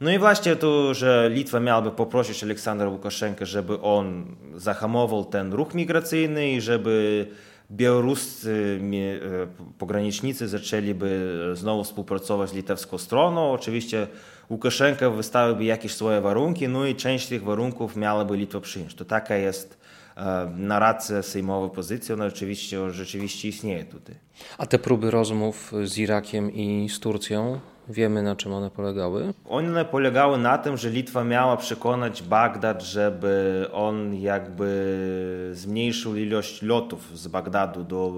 No 0.01 0.11
i 0.11 0.19
właśnie 0.19 0.55
to, 0.55 0.93
że 0.93 1.29
Litwa 1.33 1.59
miałaby 1.59 1.91
poprosić 1.91 2.43
Aleksandra 2.43 2.89
Łukaszenkę, 2.89 3.45
żeby 3.45 3.81
on 3.81 4.35
zahamował 4.55 5.25
ten 5.25 5.53
ruch 5.53 5.73
migracyjny 5.73 6.51
i 6.51 6.61
żeby 6.61 7.27
białoruscy 7.71 8.79
e, 8.81 9.47
pogranicznicy 9.77 10.47
zaczęliby 10.47 11.37
znowu 11.53 11.83
współpracować 11.83 12.49
z 12.49 12.53
litewską 12.53 12.97
stroną. 12.97 13.51
Oczywiście 13.51 14.07
Łukaszenka 14.49 15.09
wystawiłby 15.09 15.63
jakieś 15.63 15.93
swoje 15.93 16.21
warunki, 16.21 16.67
no 16.67 16.85
i 16.85 16.95
część 16.95 17.27
tych 17.27 17.43
warunków 17.43 17.95
miałaby 17.95 18.37
Litwa 18.37 18.59
przyjąć. 18.59 18.95
To 18.95 19.05
taka 19.05 19.35
jest 19.35 19.77
e, 20.15 20.51
narracja 20.57 21.21
sejmowa 21.21 21.69
pozycji, 21.69 22.13
ona 22.13 22.25
oczywiście, 22.25 22.91
rzeczywiście 22.91 23.47
istnieje 23.47 23.85
tutaj. 23.85 24.15
A 24.57 24.65
te 24.65 24.79
próby 24.79 25.11
rozmów 25.11 25.73
z 25.83 25.97
Irakiem 25.97 26.51
i 26.53 26.89
z 26.89 26.99
Turcją, 26.99 27.59
wiemy 27.89 28.23
na 28.23 28.35
czym 28.35 28.53
one 28.53 28.69
polegały? 28.71 29.33
One 29.49 29.85
polegały 29.85 30.37
na 30.37 30.57
tym, 30.57 30.77
że 30.77 30.89
Litwa 30.89 31.23
miała 31.23 31.57
przekonać 31.57 32.23
Bagdad, 32.23 32.83
żeby 32.83 33.65
on 33.73 34.15
jakby 34.15 35.49
zmniejszył 35.53 36.15
ilość 36.15 36.61
lotów 36.61 37.17
z 37.17 37.27
Bagdadu 37.27 37.83
do 37.83 38.13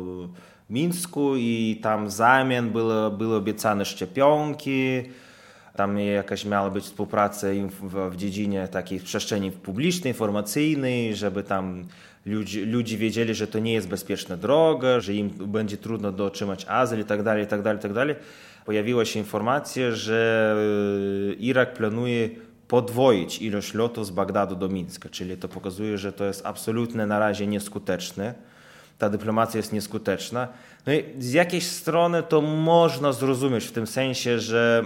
Mińsku 0.69 1.35
i 1.35 1.79
tam 1.83 2.07
w 2.07 2.11
zamian 2.11 2.69
były, 2.69 3.11
były 3.11 3.35
obiecane 3.35 3.85
szczepionki, 3.85 5.03
tam 5.77 5.99
jakaś 5.99 6.45
miała 6.45 6.69
być 6.69 6.83
współpraca 6.83 7.47
w, 7.81 8.15
dziedzinie 8.15 8.67
takiej 8.67 8.99
przestrzeni 8.99 9.51
publicznej, 9.51 10.13
informacyjnej, 10.13 11.15
żeby 11.15 11.43
tam 11.43 11.83
ludzi, 12.25 12.65
ludzi 12.65 12.97
wiedzieli, 12.97 13.35
że 13.35 13.47
to 13.47 13.59
nie 13.59 13.73
jest 13.73 13.87
bezpieczna 13.87 14.37
droga, 14.37 14.99
że 14.99 15.13
im 15.13 15.29
będzie 15.29 15.77
trudno 15.77 16.11
dotrzymać 16.11 16.65
azyl 16.69 16.99
i 16.99 17.05
tak 17.05 17.23
dalej, 17.23 17.43
i 17.43 17.47
tak 17.47 17.61
dalej, 17.61 17.79
i 17.79 17.81
tak 17.81 17.93
dalej. 17.93 18.15
Pojawiła 18.65 19.05
się 19.05 19.19
informacja, 19.19 19.91
że 19.91 20.55
e, 21.31 21.33
Irak 21.33 21.73
planuje 21.73 22.29
podwoić 22.67 23.41
ilość 23.41 23.73
lotów 23.73 24.05
z 24.05 24.11
Bagdadu 24.11 24.55
do 24.55 24.69
Mińska, 24.69 25.09
czyli 25.09 25.37
to 25.37 25.47
pokazuje, 25.47 25.97
że 25.97 26.13
to 26.13 26.25
jest 26.25 26.45
absolutnie 26.45 27.05
na 27.05 27.19
razie 27.19 27.47
nieskuteczne. 27.47 28.33
Ta 28.97 29.09
dyplomacja 29.09 29.57
jest 29.57 29.73
nieskuteczna. 29.73 30.47
No 30.87 30.93
i 30.93 31.03
z 31.19 31.33
jakiejś 31.33 31.67
strony 31.67 32.23
to 32.23 32.41
można 32.41 33.13
zrozumieć 33.13 33.65
w 33.65 33.71
tym 33.71 33.87
sensie, 33.87 34.39
że 34.39 34.85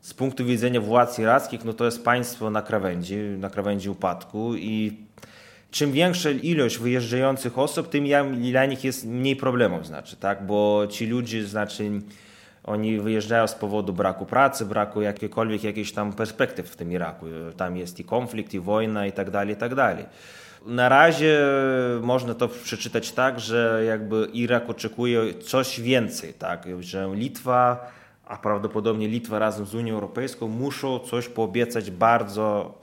z 0.00 0.14
punktu 0.14 0.44
widzenia 0.44 0.80
władz 0.80 1.18
irackich, 1.18 1.64
no 1.64 1.72
to 1.72 1.84
jest 1.84 2.04
państwo 2.04 2.50
na 2.50 2.62
krawędzi, 2.62 3.16
na 3.16 3.50
krawędzi 3.50 3.88
upadku 3.88 4.56
i 4.56 4.96
czym 5.70 5.92
większa 5.92 6.30
ilość 6.30 6.78
wyjeżdżających 6.78 7.58
osób, 7.58 7.88
tym 7.88 8.04
dla 8.50 8.66
nich 8.66 8.84
jest 8.84 9.06
mniej 9.06 9.36
problemów, 9.36 9.86
znaczy, 9.86 10.16
tak, 10.16 10.46
bo 10.46 10.86
ci 10.90 11.06
ludzie, 11.06 11.46
znaczy, 11.46 11.90
oni 12.66 13.00
wyjeżdżają 13.00 13.46
z 13.46 13.54
powodu 13.54 13.92
braku 13.92 14.26
pracy, 14.26 14.66
braku 14.66 15.02
jakiejkolwiek 15.02 15.64
jakiejś 15.64 15.92
tam 15.92 16.12
perspektyw 16.12 16.70
w 16.70 16.76
tym 16.76 16.92
Iraku. 16.92 17.26
Tam 17.56 17.76
jest 17.76 18.00
i 18.00 18.04
konflikt, 18.04 18.54
i 18.54 18.60
wojna, 18.60 19.06
i 19.06 19.12
tak 19.12 19.30
dalej, 19.30 19.54
i 19.54 19.56
tak 19.56 19.74
dalej. 19.74 20.04
Na 20.66 20.88
razie 20.88 21.40
można 22.02 22.34
to 22.34 22.48
przeczytać 22.48 23.12
tak, 23.12 23.40
że 23.40 23.82
jakby 23.86 24.28
Irak 24.32 24.70
oczekuje 24.70 25.34
coś 25.34 25.80
więcej, 25.80 26.34
tak, 26.34 26.64
że 26.80 27.10
Litwa 27.14 27.90
a 28.26 28.36
prawdopodobnie 28.36 29.08
Litwa 29.08 29.38
razem 29.38 29.66
z 29.66 29.74
Unią 29.74 29.94
Europejską 29.94 30.48
muszą 30.48 30.98
coś 30.98 31.28
poobiecać 31.28 31.90
bardzo, 31.90 32.78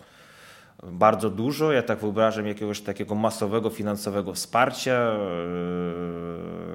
bardzo 0.84 1.30
dużo. 1.30 1.72
Ja 1.72 1.84
tak 1.84 2.00
wyobrażam 2.00 2.48
jakiegoś 2.48 2.82
takiego 2.82 3.16
masowego 3.16 3.70
finansowego 3.70 4.34
wsparcia. 4.34 5.18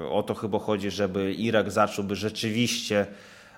Yy, 0.01 0.11
o 0.11 0.23
to 0.23 0.35
chyba 0.35 0.59
chodzi, 0.59 0.91
żeby 0.91 1.33
Irak 1.33 1.71
zacząłby 1.71 2.17
rzeczywiście 2.17 3.07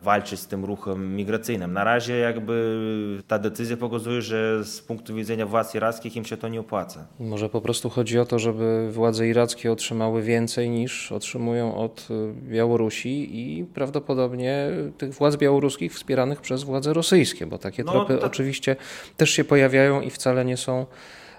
walczyć 0.03 0.41
z 0.41 0.47
tym 0.47 0.65
ruchem 0.65 1.17
migracyjnym. 1.17 1.73
Na 1.73 1.85
razie 1.85 2.19
jakby 2.19 3.23
ta 3.27 3.39
decyzja 3.39 3.77
pokazuje, 3.77 4.23
że 4.23 4.65
z 4.65 4.81
punktu 4.81 5.15
widzenia 5.15 5.47
władz 5.47 5.75
irackich 5.75 6.17
im 6.17 6.25
się 6.25 6.37
to 6.37 6.49
nie 6.49 6.61
opłaca. 6.61 7.07
Może 7.19 7.49
po 7.49 7.61
prostu 7.61 7.91
chodzi 7.91 8.19
o 8.19 8.25
to, 8.25 8.39
żeby 8.39 8.89
władze 8.93 9.29
irackie 9.29 9.73
otrzymały 9.73 10.23
więcej 10.23 10.71
niż 10.71 11.13
otrzymują 11.13 11.75
od 11.75 12.09
y, 12.11 12.33
Białorusi 12.43 13.29
i 13.41 13.65
prawdopodobnie 13.65 14.69
tych 14.99 15.15
władz 15.15 15.37
białoruskich 15.37 15.95
wspieranych 15.95 16.41
przez 16.41 16.63
władze 16.63 16.93
rosyjskie, 16.93 17.47
bo 17.47 17.59
takie 17.59 17.85
no, 17.85 17.93
tropy 17.93 18.23
oczywiście 18.23 18.77
też 19.17 19.31
się 19.31 19.45
pojawiają 19.45 20.01
i 20.01 20.11
wcale 20.11 20.45
nie 20.45 20.57
są 20.57 20.87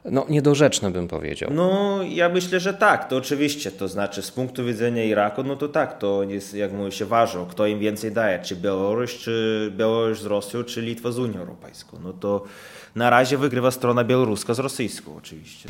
no, 0.05 0.25
niedorzeczne, 0.29 0.91
bym 0.91 1.07
powiedział. 1.07 1.49
No, 1.53 1.99
ja 2.09 2.29
myślę, 2.29 2.59
że 2.59 2.73
tak, 2.73 3.09
to 3.09 3.17
oczywiście. 3.17 3.71
To 3.71 3.87
znaczy, 3.87 4.21
z 4.21 4.31
punktu 4.31 4.65
widzenia 4.65 5.03
Iraku, 5.03 5.43
no 5.43 5.55
to 5.55 5.67
tak, 5.67 5.97
to 5.99 6.23
jest, 6.23 6.53
jak 6.53 6.73
mówi 6.73 6.91
się, 6.91 7.05
ważą, 7.05 7.45
kto 7.45 7.67
im 7.67 7.79
więcej 7.79 8.11
daje, 8.11 8.39
czy 8.39 8.55
Białoruś, 8.55 9.17
czy 9.17 9.71
Białoruś 9.77 10.19
z 10.19 10.25
Rosją, 10.25 10.63
czy 10.63 10.81
Litwa 10.81 11.11
z 11.11 11.19
Unią 11.19 11.39
Europejską. 11.39 11.97
No 12.03 12.13
to 12.13 12.43
na 12.95 13.09
razie 13.09 13.37
wygrywa 13.37 13.71
strona 13.71 14.03
białoruska 14.03 14.53
z 14.53 14.59
rosyjską, 14.59 15.15
oczywiście. 15.17 15.69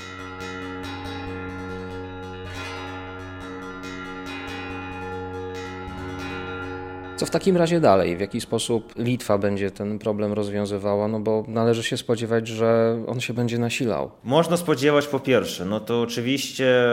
Co 7.22 7.26
w 7.26 7.30
takim 7.30 7.58
razie 7.58 7.80
dalej? 7.80 8.18
W 8.18 8.20
jaki 8.20 8.42
sposób 8.42 8.94
Litwa 8.98 9.38
będzie 9.38 9.72
ten 9.72 10.00
problem 10.00 10.34
rozwiązywała? 10.34 11.08
No 11.08 11.20
bo 11.20 11.44
należy 11.48 11.84
się 11.84 11.98
spodziewać, 11.98 12.48
że 12.48 13.00
on 13.08 13.20
się 13.20 13.34
będzie 13.34 13.60
nasilał. 13.60 14.12
Można 14.24 14.58
spodziewać 14.58 15.08
po 15.08 15.20
pierwsze, 15.20 15.66
no 15.66 15.80
to 15.80 16.02
oczywiście 16.02 16.86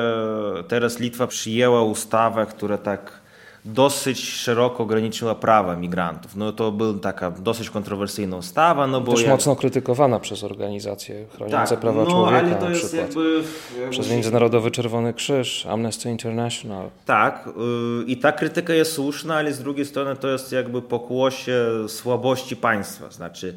teraz 0.69 0.99
Litwa 1.01 1.27
przyjęła 1.27 1.83
ustawę, 1.83 2.47
która 2.47 2.79
tak 2.79 3.21
dosyć 3.69 4.21
szeroko 4.21 4.83
ograniczyła 4.83 5.35
prawa 5.35 5.77
migrantów. 5.77 6.37
No 6.37 6.53
to 6.53 6.73
była 6.73 6.95
taka 6.99 7.31
dosyć 7.31 7.71
kontrowersyjna 7.71 8.37
ustawa. 8.37 8.87
No 8.87 9.01
bo 9.01 9.13
Też 9.13 9.21
jak... 9.21 9.31
mocno 9.31 9.57
krytykowana 9.57 10.21
przez 10.21 10.45
organizacje 10.45 11.27
chroniące 11.37 11.71
tak, 11.71 11.81
prawa 11.81 12.05
no, 12.05 12.11
człowieka 12.11 12.39
ale 12.39 12.55
to 12.55 12.71
jest 12.71 12.95
jakby, 12.95 13.43
Przez 13.91 14.11
Międzynarodowy 14.11 14.71
Czerwony 14.71 15.15
Krzyż, 15.15 15.67
Amnesty 15.67 16.11
International. 16.11 16.89
Tak 17.07 17.49
yy, 17.99 18.05
i 18.05 18.17
ta 18.17 18.33
krytyka 18.33 18.75
jest 18.75 18.93
słuszna, 18.93 19.37
ale 19.37 19.53
z 19.53 19.59
drugiej 19.59 19.87
strony 19.87 20.17
to 20.17 20.29
jest 20.29 20.53
jakby 20.53 20.83
pokłosie 20.83 21.67
słabości 21.89 22.57
państwa. 22.57 23.11
Znaczy 23.11 23.55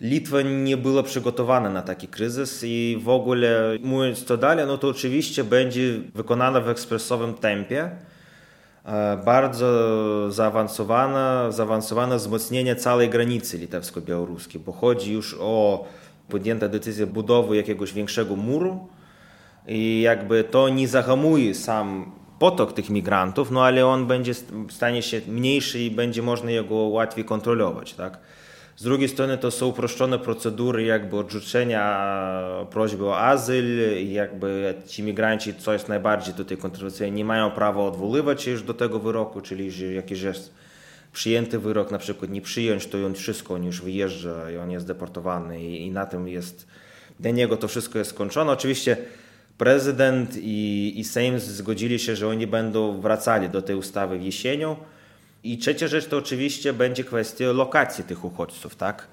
Litwa 0.00 0.42
nie 0.42 0.76
była 0.76 1.02
przygotowana 1.02 1.70
na 1.70 1.82
taki 1.82 2.08
kryzys 2.08 2.60
i 2.64 2.98
w 3.02 3.08
ogóle 3.08 3.76
mówiąc 3.82 4.24
to 4.24 4.36
dalej, 4.36 4.66
no 4.66 4.78
to 4.78 4.88
oczywiście 4.88 5.44
będzie 5.44 5.94
wykonana 6.14 6.60
w 6.60 6.68
ekspresowym 6.68 7.34
tempie. 7.34 7.90
Bardzo 9.24 9.66
zaawansowane, 10.30 11.52
zaawansowane 11.52 12.16
wzmocnienie 12.16 12.76
całej 12.76 13.08
granicy 13.08 13.58
litewsko-białoruskiej, 13.58 14.60
bo 14.60 14.72
chodzi 14.72 15.12
już 15.12 15.36
o 15.40 15.84
podjęta 16.28 16.68
decyzja 16.68 17.06
budowy 17.06 17.56
jakiegoś 17.56 17.92
większego 17.92 18.36
muru 18.36 18.88
i 19.66 20.00
jakby 20.00 20.44
to 20.44 20.68
nie 20.68 20.88
zahamuje 20.88 21.54
sam 21.54 22.12
potok 22.38 22.72
tych 22.72 22.90
migrantów, 22.90 23.50
no 23.50 23.64
ale 23.64 23.86
on 23.86 24.06
będzie 24.06 24.32
stanie 24.70 25.02
się 25.02 25.20
mniejszy 25.28 25.78
i 25.78 25.90
będzie 25.90 26.22
można 26.22 26.50
jego 26.50 26.74
łatwiej 26.74 27.24
kontrolować, 27.24 27.94
tak? 27.94 28.18
Z 28.78 28.82
drugiej 28.82 29.08
strony 29.08 29.38
to 29.38 29.50
są 29.50 29.66
uproszczone 29.66 30.18
procedury 30.18 30.82
jakby 30.82 31.16
odrzucenia 31.16 32.10
prośby 32.70 33.06
o 33.06 33.18
azyl 33.18 33.98
i 33.98 34.12
jakby 34.12 34.74
ci 34.86 35.02
migranci, 35.02 35.54
co 35.54 35.72
jest 35.72 35.88
najbardziej 35.88 36.34
tutaj 36.34 36.56
kontrowersyjne, 36.56 37.16
nie 37.16 37.24
mają 37.24 37.50
prawa 37.50 37.82
odwoływać 37.82 38.42
się 38.42 38.50
już 38.50 38.62
do 38.62 38.74
tego 38.74 38.98
wyroku, 38.98 39.40
czyli 39.40 39.70
że 39.70 39.86
jakiś 39.86 40.22
jest 40.22 40.54
przyjęty 41.12 41.58
wyrok 41.58 41.90
na 41.90 41.98
przykład 41.98 42.30
nie 42.30 42.40
przyjąć, 42.40 42.86
to 42.86 43.06
on 43.06 43.14
wszystko, 43.14 43.54
on 43.54 43.64
już 43.64 43.80
wyjeżdża 43.80 44.50
i 44.50 44.56
on 44.56 44.70
jest 44.70 44.86
deportowany 44.86 45.64
i, 45.64 45.86
i 45.86 45.90
na 45.90 46.06
tym 46.06 46.28
jest, 46.28 46.66
dla 47.20 47.30
niego 47.30 47.56
to 47.56 47.68
wszystko 47.68 47.98
jest 47.98 48.10
skończone. 48.10 48.52
Oczywiście 48.52 48.96
prezydent 49.58 50.36
i, 50.36 50.92
i 50.96 51.04
Sejm 51.04 51.38
zgodzili 51.38 51.98
się, 51.98 52.16
że 52.16 52.28
oni 52.28 52.46
będą 52.46 53.00
wracali 53.00 53.48
do 53.48 53.62
tej 53.62 53.76
ustawy 53.76 54.18
jesienią, 54.18 54.76
i 55.44 55.58
trzecia 55.58 55.88
rzecz 55.88 56.06
to 56.06 56.16
oczywiście 56.16 56.72
będzie 56.72 57.04
kwestia 57.04 57.52
lokacji 57.52 58.04
tych 58.04 58.24
uchodźców, 58.24 58.76
tak? 58.76 59.08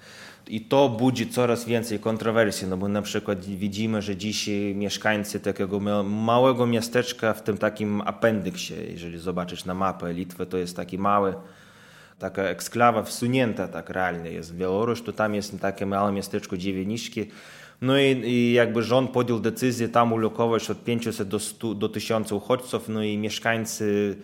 I 0.47 0.61
to 0.61 0.89
budzi 0.89 1.29
coraz 1.29 1.65
więcej 1.65 1.99
kontrowersji, 1.99 2.67
no 2.67 2.77
bo 2.77 2.87
na 2.87 3.01
przykład 3.01 3.45
widzimy, 3.45 4.01
że 4.01 4.15
dzisiaj 4.15 4.75
mieszkańcy 4.75 5.39
takiego 5.39 5.79
małego 6.03 6.67
miasteczka 6.67 7.33
w 7.33 7.43
tym 7.43 7.57
takim 7.57 8.01
appendyksie, 8.01 8.73
jeżeli 8.89 9.17
zobaczysz 9.17 9.65
na 9.65 9.73
mapę 9.73 10.13
Litwy, 10.13 10.45
to 10.45 10.57
jest 10.57 10.75
taki 10.75 10.97
mały, 10.97 11.33
taka 12.19 12.43
eksklawa 12.43 13.03
wsunięta 13.03 13.67
tak 13.67 13.89
realnie 13.89 14.31
jest 14.31 14.53
w 14.53 14.57
Białoruś, 14.57 15.01
to 15.01 15.13
tam 15.13 15.35
jest 15.35 15.59
takie 15.59 15.85
małe 15.85 16.11
miasteczko 16.11 16.57
Dziewieniszki, 16.57 17.25
no 17.81 17.99
i, 17.99 18.03
i, 18.03 18.53
jakby 18.53 18.83
rząd 18.83 19.11
podjął 19.11 19.39
decyzję 19.39 19.89
tam 19.89 20.13
ulokować 20.13 20.69
od 20.69 20.83
500 20.83 21.27
do, 21.27 21.39
100, 21.39 21.73
do 21.73 21.89
1000 21.89 22.31
uchodźców, 22.31 22.89
no 22.89 23.03
i 23.03 23.17
mieszkańcy 23.17 24.15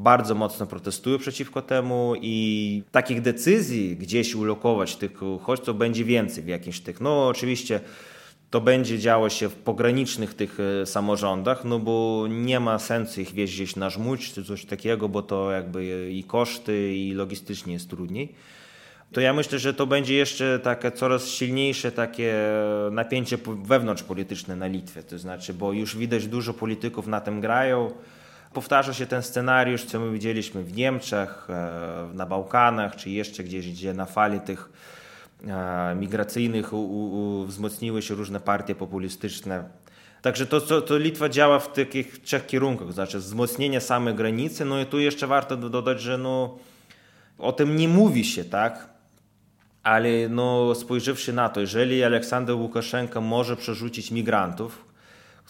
bardzo 0.00 0.34
mocno 0.34 0.66
protestują 0.66 1.18
przeciwko 1.18 1.62
temu 1.62 2.14
i 2.20 2.82
takich 2.92 3.20
decyzji 3.20 3.96
gdzieś 3.96 4.34
ulokować 4.34 4.96
tych 4.96 5.22
uchodźców 5.22 5.78
będzie 5.78 6.04
więcej 6.04 6.44
w 6.44 6.48
jakimś 6.48 6.80
tych, 6.80 7.00
no 7.00 7.28
oczywiście 7.28 7.80
to 8.50 8.60
będzie 8.60 8.98
działo 8.98 9.28
się 9.28 9.48
w 9.48 9.54
pogranicznych 9.54 10.34
tych 10.34 10.58
e, 10.60 10.86
samorządach, 10.86 11.64
no 11.64 11.78
bo 11.78 12.26
nie 12.30 12.60
ma 12.60 12.78
sensu 12.78 13.20
ich 13.20 13.32
wieźć 13.32 13.76
na 13.76 13.90
żmudź 13.90 14.32
czy 14.32 14.44
coś 14.44 14.64
takiego, 14.64 15.08
bo 15.08 15.22
to 15.22 15.50
jakby 15.50 16.10
i 16.12 16.24
koszty 16.24 16.94
i 16.94 17.12
logistycznie 17.12 17.72
jest 17.72 17.90
trudniej. 17.90 18.34
To 19.12 19.20
ja 19.20 19.32
myślę, 19.32 19.58
że 19.58 19.74
to 19.74 19.86
będzie 19.86 20.14
jeszcze 20.14 20.58
takie 20.58 20.92
coraz 20.92 21.28
silniejsze 21.28 21.92
takie 21.92 22.34
napięcie 22.90 23.38
wewnątrzpolityczne 23.64 24.56
na 24.56 24.66
Litwie, 24.66 25.02
to 25.02 25.18
znaczy, 25.18 25.54
bo 25.54 25.72
już 25.72 25.96
widać 25.96 26.26
dużo 26.26 26.54
polityków 26.54 27.06
na 27.06 27.20
tym 27.20 27.40
grają, 27.40 27.90
Powtarza 28.52 28.94
się 28.94 29.06
ten 29.06 29.22
scenariusz, 29.22 29.84
co 29.84 30.00
my 30.00 30.12
widzieliśmy 30.12 30.64
w 30.64 30.76
Niemczech, 30.76 31.46
e, 31.50 32.08
na 32.14 32.26
Bałkanach, 32.26 32.96
czy 32.96 33.10
jeszcze 33.10 33.44
gdzieś, 33.44 33.70
gdzie 33.70 33.94
na 33.94 34.06
fali 34.06 34.40
tych 34.40 34.70
e, 35.46 35.94
migracyjnych 35.94 36.72
u, 36.72 36.76
u, 36.76 37.46
wzmocniły 37.46 38.02
się 38.02 38.14
różne 38.14 38.40
partie 38.40 38.74
populistyczne. 38.74 39.64
Także 40.22 40.46
to, 40.46 40.60
to, 40.60 40.82
to, 40.82 40.98
Litwa 40.98 41.28
działa 41.28 41.58
w 41.58 41.72
takich 41.72 42.22
trzech 42.22 42.46
kierunkach, 42.46 42.92
znaczy 42.92 43.18
wzmocnienie 43.18 43.80
samej 43.80 44.14
granicy, 44.14 44.64
no 44.64 44.80
i 44.80 44.86
tu 44.86 44.98
jeszcze 44.98 45.26
warto 45.26 45.56
dodać, 45.56 46.00
że 46.00 46.18
no, 46.18 46.58
o 47.38 47.52
tym 47.52 47.76
nie 47.76 47.88
mówi 47.88 48.24
się, 48.24 48.44
tak? 48.44 48.88
Ale 49.82 50.08
no, 50.28 50.74
spojrzawszy 50.74 51.32
na 51.32 51.48
to, 51.48 51.60
jeżeli 51.60 52.04
Aleksander 52.04 52.56
Łukaszenka 52.56 53.20
może 53.20 53.56
przerzucić 53.56 54.10
migrantów, 54.10 54.89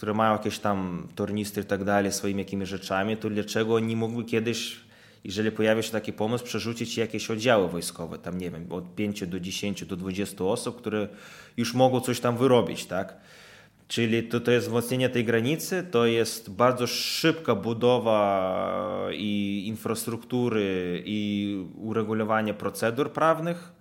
które 0.01 0.15
mają 0.15 0.33
jakieś 0.33 0.59
tam 0.59 1.09
tornistry 1.15 1.63
i 1.63 1.67
tak 1.67 1.85
dalej, 1.85 2.13
swoimi 2.13 2.39
jakimiś 2.39 2.69
rzeczami, 2.69 3.17
to 3.17 3.31
dlaczego 3.31 3.75
oni 3.75 3.97
mógłby 3.97 4.25
kiedyś, 4.25 4.81
jeżeli 5.25 5.51
pojawia 5.51 5.83
się 5.83 5.93
taki 5.93 6.13
pomysł, 6.13 6.45
przerzucić 6.45 6.97
jakieś 6.97 7.31
oddziały 7.31 7.69
wojskowe, 7.69 8.19
tam 8.19 8.39
nie 8.39 8.51
wiem, 8.51 8.67
od 8.71 8.95
5 8.95 9.27
do 9.27 9.41
10 9.41 9.85
do 9.85 9.97
20 9.97 10.45
osób, 10.45 10.79
które 10.79 11.09
już 11.57 11.75
mogą 11.75 12.01
coś 12.01 12.21
tam 12.21 12.37
wyrobić, 12.37 12.87
tak? 12.87 13.17
Czyli 13.89 14.23
to, 14.23 14.41
to 14.41 14.51
jest 14.51 14.67
wzmocnienie 14.67 15.09
tej 15.09 15.25
granicy, 15.25 15.87
to 15.91 16.07
jest 16.07 16.51
bardzo 16.51 16.87
szybka 16.87 17.55
budowa 17.55 19.09
i 19.13 19.63
infrastruktury 19.67 21.03
i 21.07 21.57
uregulowanie 21.77 22.55
procedur 22.55 23.13
prawnych, 23.13 23.73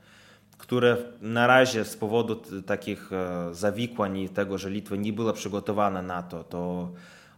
które 0.70 0.98
na 1.22 1.48
razie 1.48 1.86
z 1.86 1.96
powodu 1.98 2.36
takich 2.66 3.14
e, 3.14 3.50
zawikłań 3.56 4.18
i 4.18 4.30
tego, 4.30 4.58
że 4.58 4.70
Litwa 4.70 4.96
nie 4.96 5.14
była 5.14 5.34
przygotowana 5.34 6.02
na 6.02 6.24
to, 6.24 6.44
to 6.44 6.90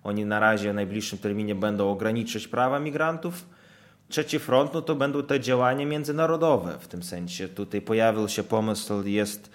oni 0.03 0.25
na 0.25 0.39
razie 0.39 0.71
w 0.71 0.75
najbliższym 0.75 1.19
terminie 1.19 1.55
będą 1.55 1.91
ograniczyć 1.91 2.47
prawa 2.47 2.79
migrantów. 2.79 3.45
Trzeci 4.09 4.39
front 4.39 4.73
no 4.73 4.81
to 4.81 4.95
będą 4.95 5.23
te 5.23 5.39
działania 5.39 5.85
międzynarodowe 5.85 6.77
w 6.79 6.87
tym 6.87 7.03
sensie. 7.03 7.47
Tutaj 7.47 7.81
pojawił 7.81 8.29
się 8.29 8.43
pomysł, 8.43 9.03
jest 9.05 9.51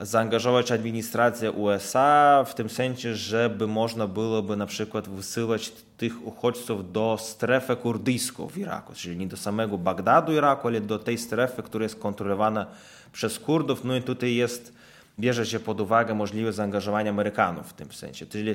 zaangażować 0.00 0.72
administrację 0.72 1.52
USA 1.52 2.44
w 2.44 2.54
tym 2.54 2.70
sensie, 2.70 3.14
żeby 3.14 3.66
można 3.66 4.06
byłoby 4.06 4.56
na 4.56 4.66
przykład 4.66 5.08
wysyłać 5.08 5.72
tych 5.96 6.26
uchodźców 6.26 6.92
do 6.92 7.16
strefy 7.20 7.76
kurdyjskiej 7.76 8.48
w 8.48 8.58
Iraku, 8.58 8.92
czyli 8.94 9.16
nie 9.16 9.26
do 9.26 9.36
samego 9.36 9.78
Bagdadu 9.78 10.32
Iraku, 10.32 10.68
ale 10.68 10.80
do 10.80 10.98
tej 10.98 11.18
strefy, 11.18 11.62
która 11.62 11.82
jest 11.82 11.98
kontrolowana 11.98 12.66
przez 13.12 13.38
Kurdów. 13.38 13.84
No 13.84 13.96
i 13.96 14.02
tutaj 14.02 14.34
jest, 14.34 14.72
bierze 15.18 15.46
się 15.46 15.60
pod 15.60 15.80
uwagę 15.80 16.14
możliwe 16.14 16.52
zaangażowanie 16.52 17.10
Amerykanów 17.10 17.68
w 17.68 17.72
tym 17.72 17.92
sensie. 17.92 18.26
Czyli 18.26 18.54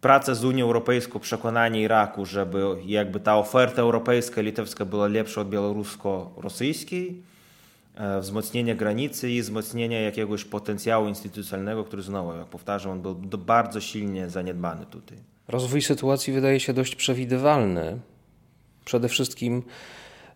praca 0.00 0.34
z 0.34 0.44
Unią 0.44 0.64
Europejską, 0.64 1.18
przekonanie 1.18 1.82
Iraku, 1.82 2.26
żeby 2.26 2.64
jakby 2.86 3.20
ta 3.20 3.36
oferta 3.36 3.82
europejska, 3.82 4.40
litewska 4.40 4.84
była 4.84 5.06
lepsza 5.06 5.40
od 5.40 5.50
białorusko-rosyjskiej, 5.50 7.29
e, 8.00 8.20
wzmocnienie 8.20 8.74
granicy 8.74 9.30
i 9.30 9.42
wzmocnienie 9.42 10.02
jakiegoś 10.02 10.44
potencjału 10.44 11.08
instytucjonalnego, 11.08 11.84
który 11.84 12.02
znowu, 12.02 12.36
jak 12.38 12.46
powtarzam, 12.46 12.92
on 12.92 13.02
był 13.02 13.14
bardzo 13.38 13.80
silnie 13.80 14.30
zaniedbany 14.30 14.86
tutaj. 14.86 15.18
Rozwój 15.48 15.82
sytuacji 15.82 16.32
wydaje 16.32 16.60
się 16.60 16.72
dość 16.72 16.96
przewidywalny. 16.96 17.98
Przede 18.84 19.08
wszystkim 19.08 19.62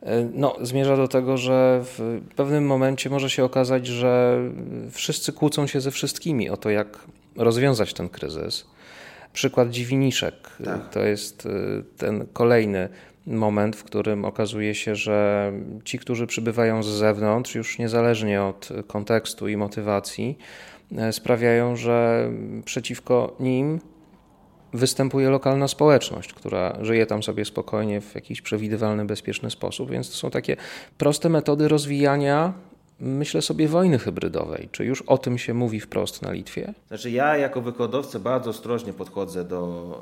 E, 0.05 0.29
no, 0.35 0.57
zmierza 0.61 0.97
do 0.97 1.09
tego, 1.09 1.37
że 1.37 1.81
w 1.85 2.21
pewnym 2.37 2.67
momencie 2.67 3.11
może 3.11 3.31
się 3.31 3.45
okazać, 3.45 3.87
że 3.87 4.39
wszyscy 4.91 5.33
kłócą 5.33 5.67
się 5.67 5.81
ze 5.81 5.91
wszystkimi 5.91 6.51
o 6.51 6.57
to, 6.57 6.71
jak 6.71 6.99
rozwiązać 7.37 7.95
ten 7.95 8.09
kryzys. 8.09 8.67
Przykład 9.33 9.71
Dziwiniszek 9.71 10.35
tak. 10.65 10.91
to 10.91 11.01
jest 11.01 11.47
e, 11.47 11.51
ten 11.99 12.27
kolejny 12.33 12.89
moment, 13.27 13.77
w 13.77 13.85
którym 13.85 14.25
okazuje 14.25 14.75
się, 14.75 14.97
że 14.97 15.53
ci, 15.85 15.99
którzy 15.99 16.27
przybywają 16.27 16.83
z 16.83 16.87
zewnątrz, 16.87 17.55
już 17.55 17.79
niezależnie 17.79 18.43
od 18.43 18.69
kontekstu 18.87 19.49
i 19.49 19.57
motywacji, 19.57 20.39
e, 20.97 21.13
sprawiają, 21.13 21.77
że 21.77 22.31
przeciwko 22.65 23.37
nim 23.41 23.81
występuje 24.73 25.31
lokalna 25.31 25.69
społeczność, 25.69 26.33
która 26.33 26.79
żyje 26.81 27.07
tam 27.07 27.23
sobie 27.23 27.45
spokojnie 27.45 28.01
w 28.01 28.15
jakiś 28.15 28.43
przewidywalny, 28.43 29.05
bezpieczny 29.05 29.51
sposób. 29.51 29.91
Więc 29.91 30.11
to 30.11 30.17
są 30.17 30.31
takie 30.31 30.57
proste 30.99 31.29
metody 31.29 31.69
rozwijania 31.69 32.53
myślę 33.01 33.43
sobie 33.43 33.69
wojny 33.69 33.99
hybrydowej. 33.99 34.69
Czy 34.73 34.85
już 34.85 35.03
o 35.03 35.19
tym 35.19 35.39
się 35.39 35.55
mówi 35.55 35.81
wprost 35.81 36.23
na 36.23 36.33
Litwie? 36.33 36.75
Znaczy 36.89 37.11
ja 37.11 37.37
jako 37.37 37.61
wykładowca 37.61 38.19
bardzo 38.19 38.51
ostrożnie 38.51 38.93
podchodzę 38.93 39.45
do, 39.45 39.95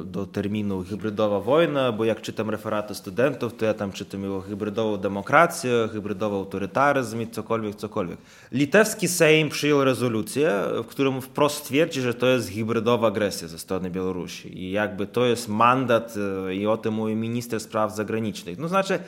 e, 0.00 0.04
do 0.04 0.26
terminu 0.26 0.84
hybrydowa 0.84 1.40
wojna, 1.40 1.92
bo 1.92 2.04
jak 2.04 2.20
czytam 2.20 2.50
referaty 2.50 2.94
studentów, 2.94 3.56
to 3.56 3.64
ja 3.64 3.74
tam 3.74 3.92
czytam 3.92 4.32
o 4.32 4.40
hybrydową 4.40 4.96
demokrację, 4.96 5.88
hybrydowy 5.92 6.36
autorytaryzm 6.36 7.20
i 7.20 7.26
cokolwiek, 7.26 7.74
cokolwiek. 7.74 8.18
Litewski 8.52 9.08
Sejm 9.08 9.48
przyjął 9.48 9.84
rezolucję, 9.84 10.52
w 10.84 10.86
którym 10.86 11.20
wprost 11.20 11.64
twierdzi, 11.64 12.00
że 12.00 12.14
to 12.14 12.26
jest 12.26 12.50
hybrydowa 12.50 13.08
agresja 13.08 13.48
ze 13.48 13.58
strony 13.58 13.90
Białorusi 13.90 14.58
i 14.58 14.70
jakby 14.70 15.06
to 15.06 15.26
jest 15.26 15.48
mandat 15.48 16.14
e, 16.48 16.54
i 16.54 16.66
o 16.66 16.76
tym 16.76 16.94
mówi 16.94 17.14
minister 17.14 17.60
spraw 17.60 17.96
zagranicznych. 17.96 18.58
No 18.58 18.68
znaczy 18.68 18.98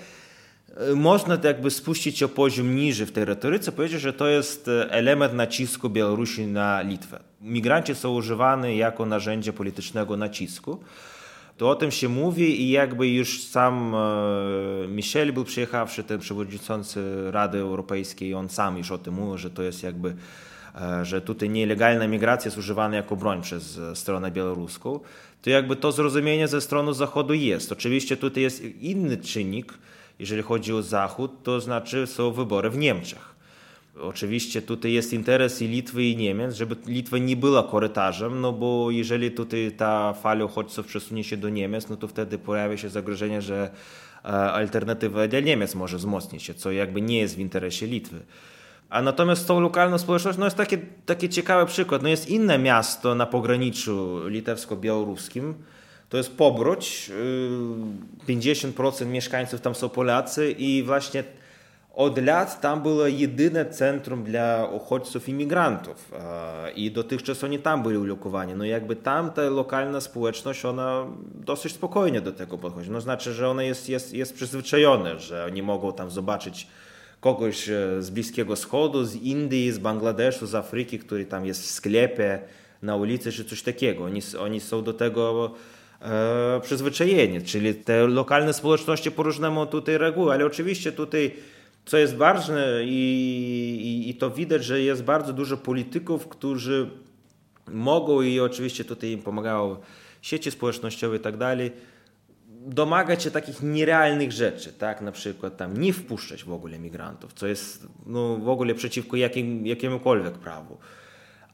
można 0.94 1.36
to 1.36 1.46
jakby 1.46 1.70
spuścić 1.70 2.22
o 2.22 2.28
poziom 2.28 2.76
niżej 2.76 3.06
w 3.06 3.12
tej 3.12 3.24
retoryce, 3.24 3.72
powiedzieć, 3.72 4.00
że 4.00 4.12
to 4.12 4.28
jest 4.28 4.70
element 4.88 5.34
nacisku 5.34 5.90
Białorusi 5.90 6.46
na 6.46 6.82
Litwę. 6.82 7.20
Migranci 7.40 7.94
są 7.94 8.14
używani 8.14 8.76
jako 8.76 9.06
narzędzie 9.06 9.52
politycznego 9.52 10.16
nacisku. 10.16 10.80
to 11.58 11.70
o 11.70 11.74
tym 11.74 11.90
się 11.90 12.08
mówi 12.08 12.62
i 12.62 12.70
jakby 12.70 13.08
już 13.08 13.42
sam 13.42 13.94
Michel 14.88 15.32
był 15.32 15.44
przyjechawszy, 15.44 16.04
ten 16.04 16.18
przewodniczący 16.18 17.02
Rady 17.30 17.58
Europejskiej, 17.58 18.34
on 18.34 18.48
sam 18.48 18.78
już 18.78 18.90
o 18.90 18.98
tym 18.98 19.14
mówił, 19.14 19.38
że 19.38 19.50
to 19.50 19.62
jest 19.62 19.82
jakby 19.82 20.14
że 21.02 21.20
tutaj 21.20 21.50
nielegalna 21.50 22.08
migracja 22.08 22.48
jest 22.48 22.58
używana 22.58 22.96
jako 22.96 23.16
broń 23.16 23.42
przez 23.42 23.80
stronę 23.94 24.30
białoruską, 24.30 25.00
to 25.42 25.50
jakby 25.50 25.76
to 25.76 25.92
zrozumienie 25.92 26.48
ze 26.48 26.60
strony 26.60 26.94
Zachodu 26.94 27.34
jest. 27.34 27.72
Oczywiście 27.72 28.16
tutaj 28.16 28.42
jest 28.42 28.64
inny 28.64 29.16
czynnik, 29.16 29.78
jeżeli 30.18 30.42
chodzi 30.42 30.72
o 30.72 30.82
Zachód, 30.82 31.42
to 31.42 31.60
znaczy 31.60 32.06
są 32.06 32.30
wybory 32.30 32.70
w 32.70 32.78
Niemczech. 32.78 33.34
Oczywiście 34.00 34.62
tutaj 34.62 34.92
jest 34.92 35.12
interes 35.12 35.62
i 35.62 35.68
Litwy 35.68 36.04
i 36.04 36.16
Niemiec, 36.16 36.54
żeby 36.54 36.76
Litwa 36.86 37.18
nie 37.18 37.36
była 37.36 37.62
korytarzem, 37.62 38.40
no 38.40 38.52
bo 38.52 38.90
jeżeli 38.90 39.30
tutaj 39.30 39.72
ta 39.76 40.12
fala 40.12 40.44
uchodźców 40.44 40.86
przesunie 40.86 41.24
się 41.24 41.36
do 41.36 41.48
Niemiec, 41.48 41.88
no 41.88 41.96
to 41.96 42.08
wtedy 42.08 42.38
pojawia 42.38 42.76
się 42.76 42.88
zagrożenie, 42.88 43.42
że 43.42 43.70
alternatywa 44.52 45.28
dla 45.28 45.40
Niemiec 45.40 45.74
może 45.74 45.96
wzmocnić 45.96 46.42
się, 46.42 46.54
co 46.54 46.72
jakby 46.72 47.02
nie 47.02 47.18
jest 47.18 47.36
w 47.36 47.38
interesie 47.38 47.86
Litwy. 47.86 48.20
A 48.90 49.02
natomiast 49.02 49.48
tą 49.48 49.60
lokalną 49.60 49.98
społecznością, 49.98 50.40
no 50.40 50.46
jest 50.46 50.56
taki, 50.56 50.76
taki 51.06 51.28
ciekawy 51.28 51.66
przykład. 51.66 52.02
No 52.02 52.08
jest 52.08 52.28
inne 52.28 52.58
miasto 52.58 53.14
na 53.14 53.26
pograniczu 53.26 54.20
litewsko-białoruskim, 54.28 55.54
to 56.08 56.16
jest 56.16 56.36
Pobroć. 56.36 57.10
50% 58.28 59.06
mieszkańców 59.06 59.60
tam 59.60 59.74
są 59.74 59.88
Polacy 59.88 60.50
i 60.50 60.82
właśnie 60.82 61.24
od 61.94 62.18
lat 62.18 62.60
tam 62.60 62.82
było 62.82 63.06
jedyne 63.06 63.66
centrum 63.66 64.24
dla 64.24 64.68
uchodźców 64.72 65.28
imigrantów 65.28 66.12
i 66.74 66.90
dotychczas 66.90 67.44
oni 67.44 67.58
tam 67.58 67.82
byli 67.82 67.98
ulokowani. 67.98 68.54
No 68.54 68.64
jakby 68.64 68.96
tam 68.96 69.30
ta 69.30 69.42
lokalna 69.42 70.00
społeczność, 70.00 70.64
ona 70.64 71.06
dosyć 71.34 71.72
spokojnie 71.72 72.20
do 72.20 72.32
tego 72.32 72.58
podchodzi. 72.58 72.90
No 72.90 73.00
znaczy, 73.00 73.32
że 73.32 73.48
ona 73.48 73.62
jest, 73.62 73.88
jest, 73.88 74.14
jest 74.14 74.34
przyzwyczajona, 74.34 75.18
że 75.18 75.44
oni 75.44 75.62
mogą 75.62 75.92
tam 75.92 76.10
zobaczyć 76.10 76.66
kogoś 77.20 77.64
z 78.00 78.10
Bliskiego 78.10 78.56
Wschodu, 78.56 79.04
z 79.04 79.14
Indii, 79.14 79.72
z 79.72 79.78
Bangladeszu, 79.78 80.46
z 80.46 80.54
Afryki, 80.54 80.98
który 80.98 81.26
tam 81.26 81.46
jest 81.46 81.62
w 81.62 81.66
sklepie, 81.66 82.38
na 82.82 82.96
ulicy 82.96 83.32
czy 83.32 83.44
coś 83.44 83.62
takiego. 83.62 84.04
Oni, 84.04 84.20
oni 84.40 84.60
są 84.60 84.82
do 84.82 84.92
tego 84.92 85.50
e, 85.54 85.77
przyzwyczajeni, 86.62 87.42
czyli 87.42 87.74
te 87.74 88.06
lokalne 88.06 88.52
społeczności 88.52 89.10
po 89.10 89.22
różnemu 89.22 89.66
tutaj 89.66 89.98
reagują, 89.98 90.32
ale 90.32 90.46
oczywiście 90.46 90.92
tutaj 90.92 91.34
co 91.88 91.98
jest 91.98 92.16
ważne 92.16 92.84
i, 92.84 92.94
i, 93.82 94.10
i 94.10 94.14
to 94.14 94.30
widać, 94.30 94.64
że 94.64 94.80
jest 94.80 95.02
bardzo 95.02 95.32
dużo 95.32 95.56
polityków, 95.56 96.28
którzy 96.28 96.90
mogą 97.68 98.22
i 98.22 98.40
oczywiście 98.40 98.84
tutaj 98.84 99.10
im 99.10 99.22
pomagają 99.22 99.76
sieci 100.22 100.50
społecznościowe 100.50 101.16
i 101.16 101.20
tak 101.20 101.36
dalej, 101.36 101.72
domagać 102.66 103.22
się 103.22 103.30
takich 103.30 103.62
nierealnych 103.62 104.32
rzeczy, 104.32 104.72
tak, 104.72 105.00
na 105.00 105.12
przykład 105.12 105.56
tam 105.56 105.76
nie 105.76 105.92
wpuszczać 105.92 106.44
w 106.44 106.52
ogóle 106.52 106.78
migrantów, 106.78 107.32
co 107.32 107.46
jest 107.46 107.86
no, 108.06 108.36
w 108.36 108.48
ogóle 108.48 108.74
przeciwko 108.74 109.16
jakim, 109.16 109.66
jakiemukolwiek 109.66 110.34
prawu. 110.34 110.78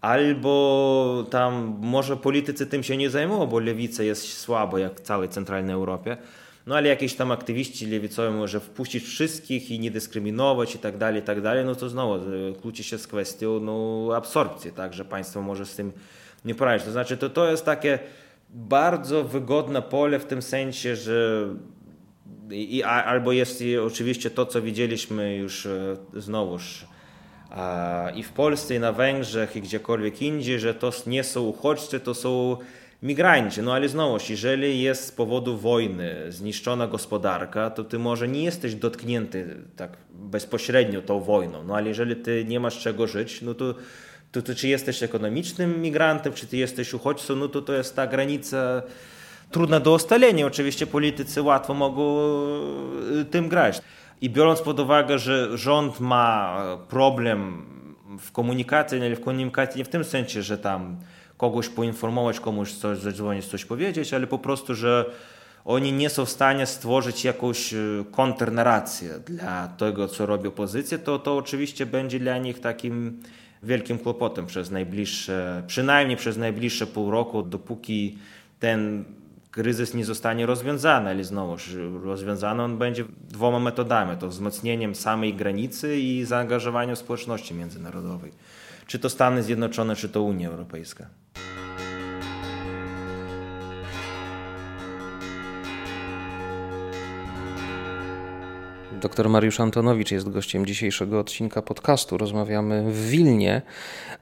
Albo 0.04 1.26
tam 1.30 1.76
może 1.80 2.16
politycy 2.16 2.66
tym 2.66 2.82
się 2.82 2.96
nie 2.96 3.10
zajmują, 3.10 3.46
bo 3.46 3.58
lewica 3.58 4.02
jest 4.02 4.38
słabo 4.38 4.78
jak 4.78 5.00
w 5.00 5.00
całej 5.00 5.28
centralnej 5.28 5.74
Europie, 5.74 6.16
no 6.66 6.76
ale 6.76 6.88
jakieś 6.88 7.14
tam 7.14 7.32
aktywiści 7.32 7.86
lewicowi 7.86 8.36
może 8.36 8.60
wpuścić 8.60 9.04
wszystkich 9.04 9.70
i 9.70 9.80
nie 9.80 9.90
dyskryminować 9.90 10.74
i 10.74 10.78
tak 10.78 10.98
dalej, 10.98 11.20
i 11.22 11.24
tak 11.24 11.40
dalej, 11.40 11.64
no 11.64 11.74
to 11.74 11.88
znowu 11.88 12.14
e, 12.14 12.20
kłóci 12.62 12.84
się 12.84 12.98
z 12.98 13.06
kwestią 13.06 13.60
no, 13.60 14.08
absorpcji, 14.16 14.72
tak, 14.72 14.94
że 14.94 15.04
państwo 15.04 15.42
może 15.42 15.66
z 15.66 15.76
tym 15.76 15.92
nie 16.44 16.54
poradzić. 16.54 16.86
To 16.86 16.92
znaczy 16.92 17.16
to, 17.16 17.30
to 17.30 17.50
jest 17.50 17.64
takie 17.64 17.98
bardzo 18.50 19.24
wygodne 19.24 19.82
pole 19.82 20.18
w 20.18 20.24
tym 20.24 20.42
sensie, 20.42 20.96
że 20.96 21.48
i, 22.50 22.82
albo 22.82 23.32
jest 23.32 23.62
oczywiście 23.86 24.30
to, 24.30 24.46
co 24.46 24.62
widzieliśmy 24.62 25.36
już 25.36 25.66
e, 25.66 25.96
znowuż 26.16 26.86
i 28.14 28.22
w 28.22 28.32
Polsce, 28.32 28.74
i 28.74 28.80
na 28.80 28.92
Węgrzech, 28.92 29.56
i 29.56 29.62
gdziekolwiek 29.62 30.22
indziej, 30.22 30.60
że 30.60 30.74
to 30.74 30.92
nie 31.06 31.24
są 31.24 31.42
uchodźcy, 31.42 32.00
to 32.00 32.14
są 32.14 32.56
migranci. 33.02 33.62
No 33.62 33.74
ale 33.74 33.88
znowu, 33.88 34.18
jeżeli 34.28 34.82
jest 34.82 35.06
z 35.06 35.12
powodu 35.12 35.56
wojny 35.56 36.32
zniszczona 36.32 36.86
gospodarka, 36.86 37.70
to 37.70 37.84
ty 37.84 37.98
może 37.98 38.28
nie 38.28 38.44
jesteś 38.44 38.74
dotknięty 38.74 39.56
tak 39.76 39.96
bezpośrednio 40.10 41.02
tą 41.02 41.20
wojną, 41.20 41.64
no 41.64 41.76
ale 41.76 41.88
jeżeli 41.88 42.16
ty 42.16 42.44
nie 42.48 42.60
masz 42.60 42.78
czego 42.78 43.06
żyć, 43.06 43.42
no 43.42 43.54
to 43.54 43.74
to, 44.34 44.42
to 44.42 44.54
czy 44.54 44.68
jesteś 44.68 45.02
ekonomicznym 45.02 45.82
migrantem, 45.82 46.32
czy 46.32 46.46
ty 46.46 46.56
jesteś 46.56 46.94
uchodźcą, 46.94 47.36
no 47.36 47.48
to 47.48 47.62
to 47.62 47.72
jest 47.72 47.96
ta 47.96 48.06
granica 48.06 48.82
trudna 49.50 49.80
do 49.80 49.94
ustalenia. 49.94 50.46
Oczywiście 50.46 50.86
politycy 50.86 51.42
łatwo 51.42 51.74
mogą 51.74 52.18
y, 53.20 53.24
tym 53.24 53.48
grać. 53.48 53.80
I 54.20 54.30
biorąc 54.30 54.62
pod 54.62 54.80
uwagę, 54.80 55.18
że 55.18 55.58
rząd 55.58 56.00
ma 56.00 56.58
problem 56.88 57.66
w 58.18 58.32
komunikacji, 58.32 59.00
ale 59.00 59.16
w 59.16 59.20
komunikacji 59.20 59.78
nie 59.78 59.84
w 59.84 59.88
tym 59.88 60.04
sensie, 60.04 60.42
że 60.42 60.58
tam 60.58 60.96
kogoś 61.36 61.68
poinformować, 61.68 62.40
komuś 62.40 62.72
coś 62.72 62.98
zadzwonić, 62.98 63.46
coś 63.46 63.64
powiedzieć, 63.64 64.14
ale 64.14 64.26
po 64.26 64.38
prostu, 64.38 64.74
że 64.74 65.10
oni 65.64 65.92
nie 65.92 66.10
są 66.10 66.24
w 66.24 66.30
stanie 66.30 66.66
stworzyć 66.66 67.24
jakąś 67.24 67.74
y, 67.74 68.04
kontrnarrację 68.12 69.18
dla 69.18 69.68
tego, 69.68 70.08
co 70.08 70.26
robi 70.26 70.48
opozycja, 70.48 70.98
to 70.98 71.18
to 71.18 71.36
oczywiście 71.36 71.86
będzie 71.86 72.18
dla 72.18 72.38
nich 72.38 72.60
takim 72.60 73.22
wielkim 73.62 73.98
kłopotem 73.98 74.46
przez 74.46 74.70
najbliższe, 74.70 75.62
przynajmniej 75.66 76.16
przez 76.16 76.36
najbliższe 76.36 76.86
pół 76.86 77.10
roku, 77.10 77.42
dopóki 77.42 78.18
ten 78.60 79.04
kryzys 79.54 79.94
nie 79.94 80.04
zostanie 80.04 80.46
rozwiązany, 80.46 81.10
ale 81.10 81.24
znowu 81.24 81.56
rozwiązany 82.04 82.62
on 82.62 82.78
będzie 82.78 83.04
dwoma 83.28 83.60
metodami, 83.60 84.16
to 84.16 84.28
wzmocnieniem 84.28 84.94
samej 84.94 85.34
granicy 85.34 85.96
i 85.96 86.24
zaangażowaniem 86.24 86.96
społeczności 86.96 87.54
międzynarodowej. 87.54 88.32
Czy 88.86 88.98
to 88.98 89.10
Stany 89.10 89.42
Zjednoczone, 89.42 89.96
czy 89.96 90.08
to 90.08 90.22
Unia 90.22 90.48
Europejska. 90.48 91.06
Dr 99.04 99.28
Mariusz 99.28 99.60
Antonowicz 99.60 100.10
jest 100.10 100.28
gościem 100.28 100.66
dzisiejszego 100.66 101.20
odcinka 101.20 101.62
podcastu. 101.62 102.18
Rozmawiamy 102.18 102.92
w 102.92 103.08
Wilnie 103.08 103.62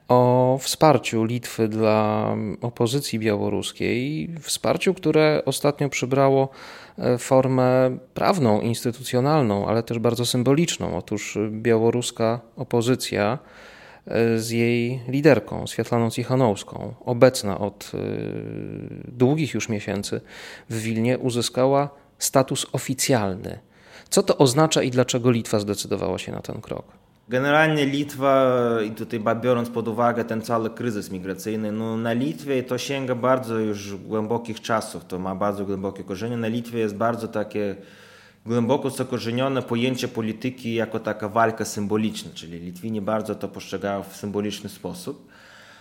o 0.07 0.57
wsparciu 0.61 1.23
Litwy 1.23 1.67
dla 1.67 2.35
opozycji 2.61 3.19
białoruskiej. 3.19 4.29
Wsparciu, 4.41 4.93
które 4.93 5.41
ostatnio 5.45 5.89
przybrało 5.89 6.49
e, 6.97 7.17
formę 7.17 7.97
prawną, 8.13 8.61
instytucjonalną, 8.61 9.67
ale 9.67 9.83
też 9.83 9.99
bardzo 9.99 10.25
symboliczną. 10.25 10.97
Otóż 10.97 11.37
białoruska 11.51 12.39
opozycja 12.55 13.39
e, 14.07 14.39
z 14.39 14.49
jej 14.49 14.99
liderką, 15.07 15.67
Światlaną 15.67 16.09
Cichanowską, 16.09 16.93
obecna 17.05 17.59
od 17.59 17.91
e, 17.93 17.97
długich 19.07 19.53
już 19.53 19.69
miesięcy 19.69 20.21
w 20.69 20.81
Wilnie, 20.81 21.19
uzyskała 21.19 21.89
status 22.17 22.65
oficjalny 22.71 23.59
co 24.13 24.23
to 24.23 24.37
oznacza 24.37 24.83
i 24.83 24.91
dlaczego 24.91 25.31
Litwa 25.31 25.59
zdecydowała 25.59 26.17
się 26.17 26.31
na 26.31 26.41
ten 26.41 26.61
krok? 26.61 26.85
Generalnie 27.29 27.85
Litwa, 27.85 28.57
i 28.87 28.91
tutaj 28.91 29.19
biorąc 29.41 29.69
pod 29.69 29.87
uwagę 29.87 30.25
ten 30.25 30.41
cały 30.41 30.69
kryzys 30.69 31.11
migracyjny, 31.11 31.71
no 31.71 31.97
na 31.97 32.13
Litwie 32.13 32.63
to 32.63 32.77
sięga 32.77 33.15
bardzo 33.15 33.59
już 33.59 33.95
głębokich 33.95 34.61
czasów, 34.61 35.05
to 35.05 35.19
ma 35.19 35.35
bardzo 35.35 35.65
głębokie 35.65 36.03
korzenie. 36.03 36.37
Na 36.37 36.47
Litwie 36.47 36.79
jest 36.79 36.95
bardzo 36.95 37.27
takie 37.27 37.75
głęboko 38.45 38.89
zakorzenione 38.89 39.61
pojęcie 39.61 40.07
polityki 40.07 40.73
jako 40.73 40.99
taka 40.99 41.29
walka 41.29 41.65
symboliczna, 41.65 42.31
czyli 42.33 42.59
Litwini 42.59 43.01
bardzo 43.01 43.35
to 43.35 43.47
postrzegają 43.47 44.03
w 44.03 44.15
symboliczny 44.15 44.69
sposób. 44.69 45.27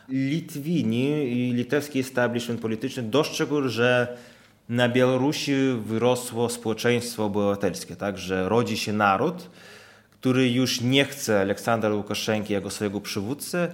Litwini 0.09 1.33
i 1.33 1.53
litewski 1.53 1.99
establishment 2.01 2.61
polityczny 2.61 3.03
dostrzegł, 3.03 3.69
że 3.69 4.17
na 4.73 4.89
Białorusi 4.89 5.55
wyrosło 5.85 6.49
społeczeństwo 6.49 7.25
obywatelskie, 7.25 7.97
tak, 7.97 8.19
że 8.19 8.49
rodzi 8.49 8.77
się 8.77 8.93
naród, 8.93 9.51
który 10.11 10.51
już 10.51 10.81
nie 10.81 11.05
chce 11.05 11.41
Aleksandra 11.41 11.95
Łukaszenki 11.95 12.53
jako 12.53 12.71
swojego 12.71 13.01
przywódcy 13.01 13.69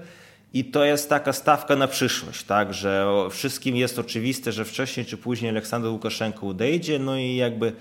i 0.54 0.64
to 0.64 0.84
jest 0.84 1.08
taka 1.08 1.32
stawka 1.32 1.76
na 1.76 1.88
przyszłość, 1.88 2.44
tak, 2.44 2.74
że 2.74 3.06
wszystkim 3.30 3.76
jest 3.76 3.98
oczywiste, 3.98 4.52
że 4.52 4.64
wcześniej 4.64 5.06
czy 5.06 5.16
później 5.16 5.50
Aleksander 5.50 5.90
Łukaszenko 5.90 6.48
odejdzie, 6.48 6.98
no 6.98 7.18
i 7.18 7.36
jakby 7.36 7.72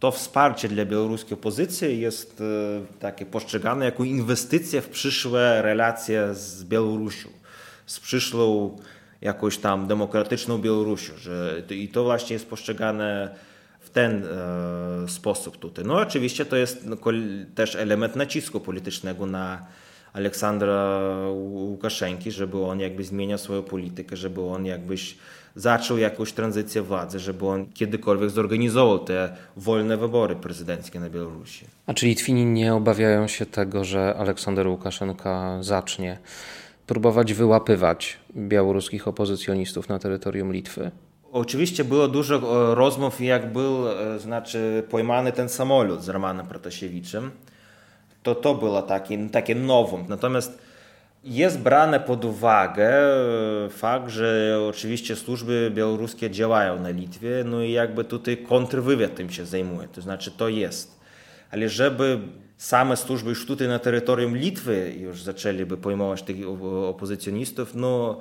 to 0.00 0.10
wsparcie 0.10 0.68
dla 0.68 0.84
białoruskiej 0.84 1.34
opozycji 1.34 2.00
jest 2.00 2.40
e, 2.40 3.00
takie 3.00 3.26
postrzegane 3.26 3.84
jako 3.84 4.04
inwestycja 4.04 4.80
w 4.80 4.88
przyszłe 4.88 5.62
relacje 5.62 6.34
z 6.34 6.64
Białorusią, 6.64 7.28
z 7.86 8.00
przyszłą 8.00 8.76
jakąś 9.24 9.58
tam 9.58 9.86
demokratyczną 9.86 10.58
Białorusią. 10.58 11.12
Że, 11.16 11.62
I 11.70 11.88
to 11.88 12.04
właśnie 12.04 12.34
jest 12.34 12.48
postrzegane 12.50 13.34
w 13.80 13.90
ten 13.90 14.24
e, 14.24 15.08
sposób 15.08 15.58
tutaj. 15.58 15.84
No 15.84 15.94
oczywiście 15.94 16.44
to 16.44 16.56
jest 16.56 16.86
no, 16.86 16.96
też 17.54 17.74
element 17.76 18.16
nacisku 18.16 18.60
politycznego 18.60 19.26
na 19.26 19.66
Aleksandra 20.12 21.00
Łukaszenki, 21.32 22.30
żeby 22.30 22.64
on 22.64 22.80
jakby 22.80 23.04
zmieniał 23.04 23.38
swoją 23.38 23.62
politykę, 23.62 24.16
żeby 24.16 24.40
on 24.40 24.66
jakbyś 24.66 25.16
zaczął 25.56 25.98
jakąś 25.98 26.32
tranzycję 26.32 26.82
władzy, 26.82 27.18
żeby 27.18 27.46
on 27.46 27.66
kiedykolwiek 27.72 28.30
zorganizował 28.30 28.98
te 28.98 29.36
wolne 29.56 29.96
wybory 29.96 30.36
prezydenckie 30.36 31.00
na 31.00 31.10
Białorusi. 31.10 31.64
A 31.86 31.94
czy 31.94 32.06
Litwini 32.06 32.44
nie 32.46 32.74
obawiają 32.74 33.28
się 33.28 33.46
tego, 33.46 33.84
że 33.84 34.14
Aleksander 34.14 34.68
Łukaszenka 34.68 35.58
zacznie 35.60 36.18
próbować 36.86 37.34
wyłapywać 37.34 38.18
białoruskich 38.36 39.08
opozycjonistów 39.08 39.88
na 39.88 39.98
terytorium 39.98 40.52
Litwy? 40.52 40.90
Oczywiście 41.32 41.84
było 41.84 42.08
dużo 42.08 42.36
e, 42.36 42.74
rozmów, 42.74 43.20
jak 43.20 43.52
był 43.52 43.88
e, 43.88 44.18
znaczy, 44.18 44.82
pojmany 44.90 45.32
ten 45.32 45.48
samolot 45.48 46.02
z 46.02 46.08
Romanem 46.08 46.46
Protasiewiczem. 46.46 47.30
To 48.22 48.34
to 48.34 48.54
było 48.54 48.82
takie, 48.82 49.28
takie. 49.28 49.56
Natomiast 50.08 50.58
jest 51.24 51.58
brane 51.58 52.00
pod 52.00 52.24
uwagę 52.24 52.88
e, 53.66 53.70
fakt, 53.70 54.08
że 54.08 54.58
oczywiście 54.68 55.16
służby 55.16 55.70
białoruskie 55.74 56.30
działają 56.30 56.80
na 56.80 56.90
Litwie, 56.90 57.44
no 57.46 57.62
i 57.62 57.72
jakby 57.72 58.04
tutaj 58.04 58.36
kontrwywiad 58.36 59.14
tym 59.14 59.30
się 59.30 59.46
zajmuje, 59.46 59.88
to 59.88 60.00
znaczy 60.00 60.30
to 60.30 60.48
jest. 60.48 61.03
Ale 61.54 61.68
żeby 61.68 62.18
same 62.56 62.96
służby 62.96 63.32
tutaj 63.46 63.68
na 63.68 63.78
terytorium 63.78 64.36
Litwy 64.36 64.94
już 64.98 65.22
zaczęliby 65.22 65.76
pojmować 65.76 66.22
tych 66.22 66.36
opozycjonistów, 66.88 67.74
no 67.74 68.18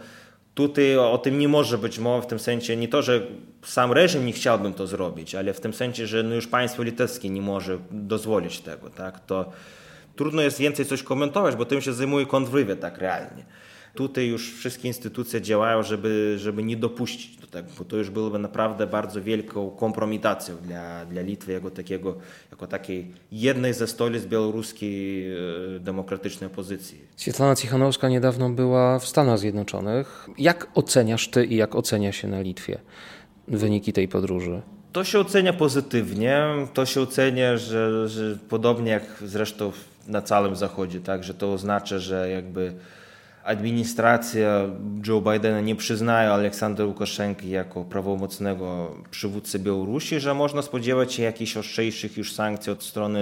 tutaj 0.54 0.98
o 0.98 1.18
tym 1.18 1.40
nie 1.40 1.48
może 1.48 1.78
być 1.78 2.00
mowy 2.00 2.24
w 2.24 2.28
tym 2.28 2.40
sensie 2.40 2.78
nie 2.78 2.88
to, 2.88 3.02
że 3.02 3.22
sam 3.64 3.92
reżim 3.92 4.26
nie 4.26 4.34
chciałby 4.34 4.72
to 4.72 4.88
zrobić, 4.88 5.36
ale 5.36 5.54
w 5.54 5.60
tym 5.60 5.74
sensie, 5.74 6.08
że 6.08 6.24
no 6.24 6.36
już 6.36 6.48
państwo 6.48 6.84
litewskie 6.84 7.30
nie 7.30 7.42
może 7.42 7.78
dozwolić 7.92 8.60
tego, 8.60 8.90
tak, 8.90 9.26
to 9.26 9.52
trudno 10.16 10.42
jest 10.42 10.60
więcej 10.60 10.86
coś 10.86 11.04
komentować, 11.04 11.56
bo 11.56 11.66
tym 11.66 11.82
się 11.82 11.94
zajmuje 11.94 12.26
kontrwywiad 12.26 12.80
tak 12.80 12.98
realnie. 12.98 13.46
Tutaj 13.96 14.28
już 14.28 14.54
wszystkie 14.54 14.88
instytucje 14.88 15.42
działają, 15.42 15.84
żeby, 15.84 16.36
żeby 16.40 16.64
nie 16.64 16.78
dopuścić 16.78 17.38
do 17.38 17.48
tego, 17.48 17.70
bo 17.78 17.86
to 17.86 17.98
już 17.98 18.10
byłoby 18.10 18.40
naprawdę 18.40 18.88
bardzo 18.88 19.22
wielką 19.22 19.70
kompromitacją 19.70 20.58
dla, 20.58 21.06
dla 21.06 21.22
Litwy 21.22 21.52
jako, 21.52 21.72
takiego, 21.72 22.16
jako 22.52 22.68
takiej 22.68 23.12
jednej 23.32 23.74
ze 23.74 23.88
stolic 23.88 24.26
białoruskiej 24.26 25.28
e, 25.32 25.80
demokratycznej 25.80 26.48
opozycji. 26.48 27.02
Świetlana 27.18 27.56
Cichanowska 27.56 28.10
niedawno 28.10 28.50
była 28.50 29.00
w 29.00 29.08
Stanach 29.08 29.40
Zjednoczonych. 29.40 30.30
Jak 30.38 30.68
oceniasz 30.74 31.28
ty 31.28 31.46
i 31.46 31.56
jak 31.56 31.76
ocenia 31.76 32.12
się 32.12 32.28
na 32.28 32.42
Litwie 32.42 32.80
wyniki 33.48 33.94
tej 33.94 34.08
podróży? 34.08 34.62
To 34.92 35.04
się 35.04 35.20
ocenia 35.20 35.54
pozytywnie. 35.54 36.44
To 36.74 36.86
się 36.86 37.02
ocenia, 37.02 37.58
że, 37.58 38.10
że 38.10 38.38
podobnie 38.50 38.92
jak 38.92 39.04
zresztą 39.26 39.72
na 40.08 40.22
całym 40.22 40.56
Zachodzie, 40.56 41.00
tak, 41.00 41.24
że 41.24 41.34
to 41.34 41.54
oznacza, 41.54 42.00
że 42.00 42.30
jakby 42.30 42.74
administracja 43.44 44.70
Joe 45.08 45.22
Bidena 45.22 45.62
nie 45.62 45.76
przyznaje 45.76 46.32
Aleksandra 46.32 46.86
Łukaszenki 46.86 47.50
jako 47.50 47.84
prawomocnego 47.84 48.96
przywódcy 49.12 49.60
Białorusi, 49.60 50.20
że 50.20 50.34
można 50.34 50.62
spodziewać 50.62 51.14
się 51.14 51.24
jakichś 51.24 51.58
ostrzejszych 51.58 52.18
już 52.18 52.34
sankcji 52.34 52.72
od 52.72 52.84
strony 52.84 53.20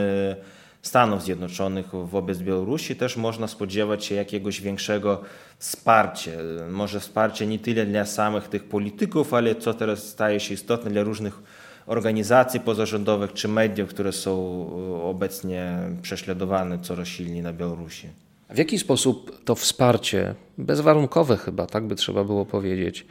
Stanów 0.81 1.23
Zjednoczonych 1.23 1.85
wobec 1.91 2.37
Białorusi. 2.37 2.95
Też 2.95 3.17
można 3.17 3.47
spodziewać 3.47 4.05
się 4.05 4.15
jakiegoś 4.15 4.61
większego 4.61 5.21
wsparcia. 5.57 6.31
Może 6.69 6.99
wsparcie 6.99 7.47
nie 7.47 7.59
tyle 7.59 7.85
dla 7.85 8.05
samych 8.05 8.47
tych 8.47 8.63
polityków, 8.63 9.33
ale 9.33 9.55
co 9.55 9.73
teraz 9.73 10.07
staje 10.07 10.39
się 10.39 10.53
istotne 10.53 10.91
dla 10.91 11.03
różnych 11.03 11.39
organizacji 11.85 12.59
pozarządowych 12.59 13.33
czy 13.33 13.47
mediów, 13.47 13.89
które 13.89 14.11
są 14.11 14.67
obecnie 15.03 15.77
prześladowane 16.01 16.79
coraz 16.79 17.07
silniej 17.07 17.41
na 17.41 17.53
Białorusi. 17.53 18.20
W 18.51 18.57
jaki 18.57 18.79
sposób 18.79 19.43
to 19.43 19.55
wsparcie, 19.55 20.35
bezwarunkowe 20.57 21.37
chyba, 21.37 21.65
tak 21.65 21.87
by 21.87 21.95
trzeba 21.95 22.23
było 22.23 22.45
powiedzieć, 22.45 23.05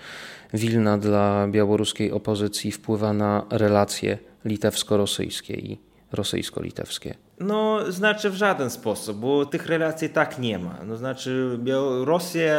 Wilna 0.54 0.98
dla 0.98 1.48
białoruskiej 1.48 2.12
opozycji 2.12 2.72
wpływa 2.72 3.12
na 3.12 3.46
relacje 3.50 4.18
litewsko-rosyjskie 4.44 5.54
i 5.54 5.78
rosyjsko-litewskie? 6.12 7.14
No, 7.40 7.92
znaczy 7.92 8.30
w 8.30 8.34
żaden 8.34 8.70
sposób, 8.70 9.18
bo 9.18 9.46
tych 9.46 9.66
relacji 9.66 10.08
tak 10.08 10.38
nie 10.38 10.58
ma. 10.58 10.78
No, 10.86 10.96
znaczy 10.96 11.58
Rosja 12.04 12.54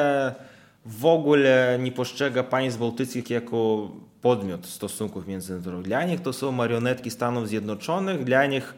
w 0.86 1.06
ogóle 1.06 1.80
nie 1.82 1.92
postrzega 1.92 2.44
państw 2.44 2.80
bałtyckich 2.80 3.30
jako 3.30 3.90
podmiot 4.22 4.66
stosunków 4.66 5.28
międzynarodowych. 5.28 5.86
Dla 5.86 6.06
nich 6.06 6.22
to 6.22 6.34
są 6.34 6.52
marionetki 6.52 7.12
Stanów 7.12 7.48
Zjednoczonych, 7.48 8.24
dla 8.24 8.46
nich 8.46 8.74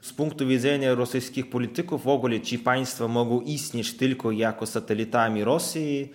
z 0.00 0.12
punktu 0.12 0.46
widzenia 0.46 0.94
rosyjskich 0.94 1.50
polityków 1.50 2.02
w 2.02 2.08
ogóle 2.08 2.40
ci 2.40 2.58
państwa 2.58 3.08
mogą 3.08 3.40
istnieć 3.40 3.96
tylko 3.96 4.30
jako 4.30 4.66
satelitami 4.66 5.44
Rosji. 5.44 6.12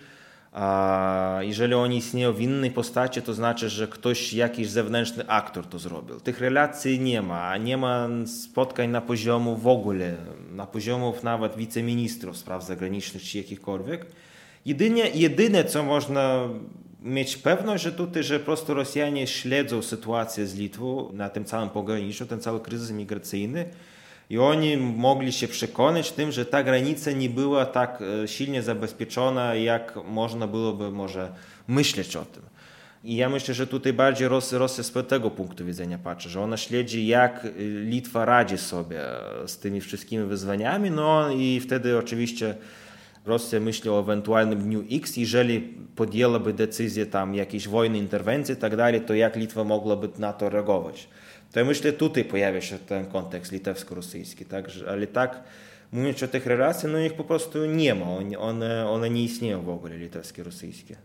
A 0.52 1.38
jeżeli 1.40 1.74
oni 1.74 1.96
istnieją 1.96 2.32
w 2.32 2.40
innej 2.40 2.70
postaci, 2.70 3.22
to 3.22 3.34
znaczy, 3.34 3.68
że 3.68 3.88
ktoś, 3.88 4.32
jakiś 4.32 4.68
zewnętrzny 4.68 5.28
aktor 5.28 5.66
to 5.66 5.78
zrobił. 5.78 6.20
Tych 6.20 6.40
relacji 6.40 7.00
nie 7.00 7.22
ma, 7.22 7.56
nie 7.56 7.76
ma 7.76 8.08
spotkań 8.26 8.90
na 8.90 9.00
poziomu 9.00 9.56
w 9.56 9.66
ogóle, 9.66 10.16
na 10.52 10.66
poziomów 10.66 11.22
nawet 11.22 11.56
wiceministrów 11.56 12.36
spraw 12.36 12.64
zagranicznych 12.64 13.22
czy 13.22 13.38
jakichkolwiek. 13.38 14.06
Jedynie, 14.66 15.10
jedyne, 15.14 15.64
co 15.64 15.82
można 15.82 16.48
mieć 17.06 17.36
pewność, 17.36 17.84
że 17.84 17.92
tutaj, 17.92 18.22
że 18.22 18.38
po 18.38 18.44
prostu 18.44 18.74
Rosjanie 18.74 19.26
śledzą 19.26 19.82
sytuację 19.82 20.46
z 20.46 20.54
Litwą 20.54 21.12
na 21.12 21.28
tym 21.28 21.44
całym 21.44 21.68
pograniczu, 21.68 22.26
ten 22.26 22.40
cały 22.40 22.60
kryzys 22.60 22.90
migracyjny 22.90 23.64
i 24.30 24.38
oni 24.38 24.76
mogli 24.76 25.32
się 25.32 25.48
przekonać 25.48 26.12
tym, 26.12 26.32
że 26.32 26.46
ta 26.46 26.62
granica 26.62 27.10
nie 27.10 27.30
była 27.30 27.66
tak 27.66 28.02
e, 28.22 28.28
silnie 28.28 28.62
zabezpieczona, 28.62 29.54
jak 29.54 29.98
można 30.04 30.46
byłoby 30.46 30.90
może 30.90 31.32
myśleć 31.68 32.16
o 32.16 32.24
tym. 32.24 32.42
I 33.04 33.16
ja 33.16 33.28
myślę, 33.28 33.54
że 33.54 33.66
tutaj 33.66 33.92
bardziej 33.92 34.28
Rosja, 34.28 34.68
z 34.68 34.92
tego 35.08 35.30
punktu 35.30 35.64
widzenia 35.64 35.98
patrzy, 35.98 36.28
że 36.28 36.40
ona 36.40 36.56
śledzi, 36.56 37.06
jak 37.06 37.44
e, 37.44 37.50
Litwa 37.84 38.24
radzi 38.24 38.58
sobie 38.58 39.00
z 39.46 39.58
tymi 39.58 39.80
wszystkimi 39.80 40.24
wyzwaniami, 40.24 40.90
no 40.90 41.30
i 41.30 41.60
wtedy 41.60 41.98
oczywiście 41.98 42.54
Rosja 43.26 43.60
myśli 43.60 43.90
o 43.90 44.00
ewentualnym 44.00 44.62
dniu 44.62 44.84
X, 44.90 45.16
jeżeli 45.16 45.60
podjęłaby 45.96 46.52
decyzję 46.52 47.06
tam 47.06 47.34
jakiejś 47.34 47.68
wojny, 47.68 47.98
interwencji 47.98 48.54
i 48.54 48.56
tak 48.56 48.76
dalej, 48.76 49.00
to 49.00 49.14
jak 49.14 49.36
Litwa 49.36 49.64
mogłaby 49.64 50.08
na 50.18 50.32
to 50.32 50.50
reagować. 50.50 51.08
To 51.52 51.58
ja 51.58 51.64
myślę, 51.64 51.92
tutaj 51.92 52.24
pojawia 52.24 52.60
się 52.60 52.78
ten 52.78 53.06
kontekst 53.06 53.52
litewsko-rosyjski, 53.52 54.44
tak? 54.44 54.70
ale 54.88 55.06
tak 55.06 55.42
mówiąc 55.92 56.22
o 56.22 56.28
tych 56.28 56.46
relacjach, 56.46 56.92
no 56.92 56.98
ich 56.98 57.14
po 57.14 57.24
prostu 57.24 57.66
nie 57.66 57.94
ma, 57.94 58.06
one, 58.38 58.88
one 58.88 59.10
nie 59.10 59.22
istnieją 59.22 59.62
w 59.62 59.68
ogóle 59.68 59.96
litewskie, 59.96 60.42
rosyjskie. 60.42 60.96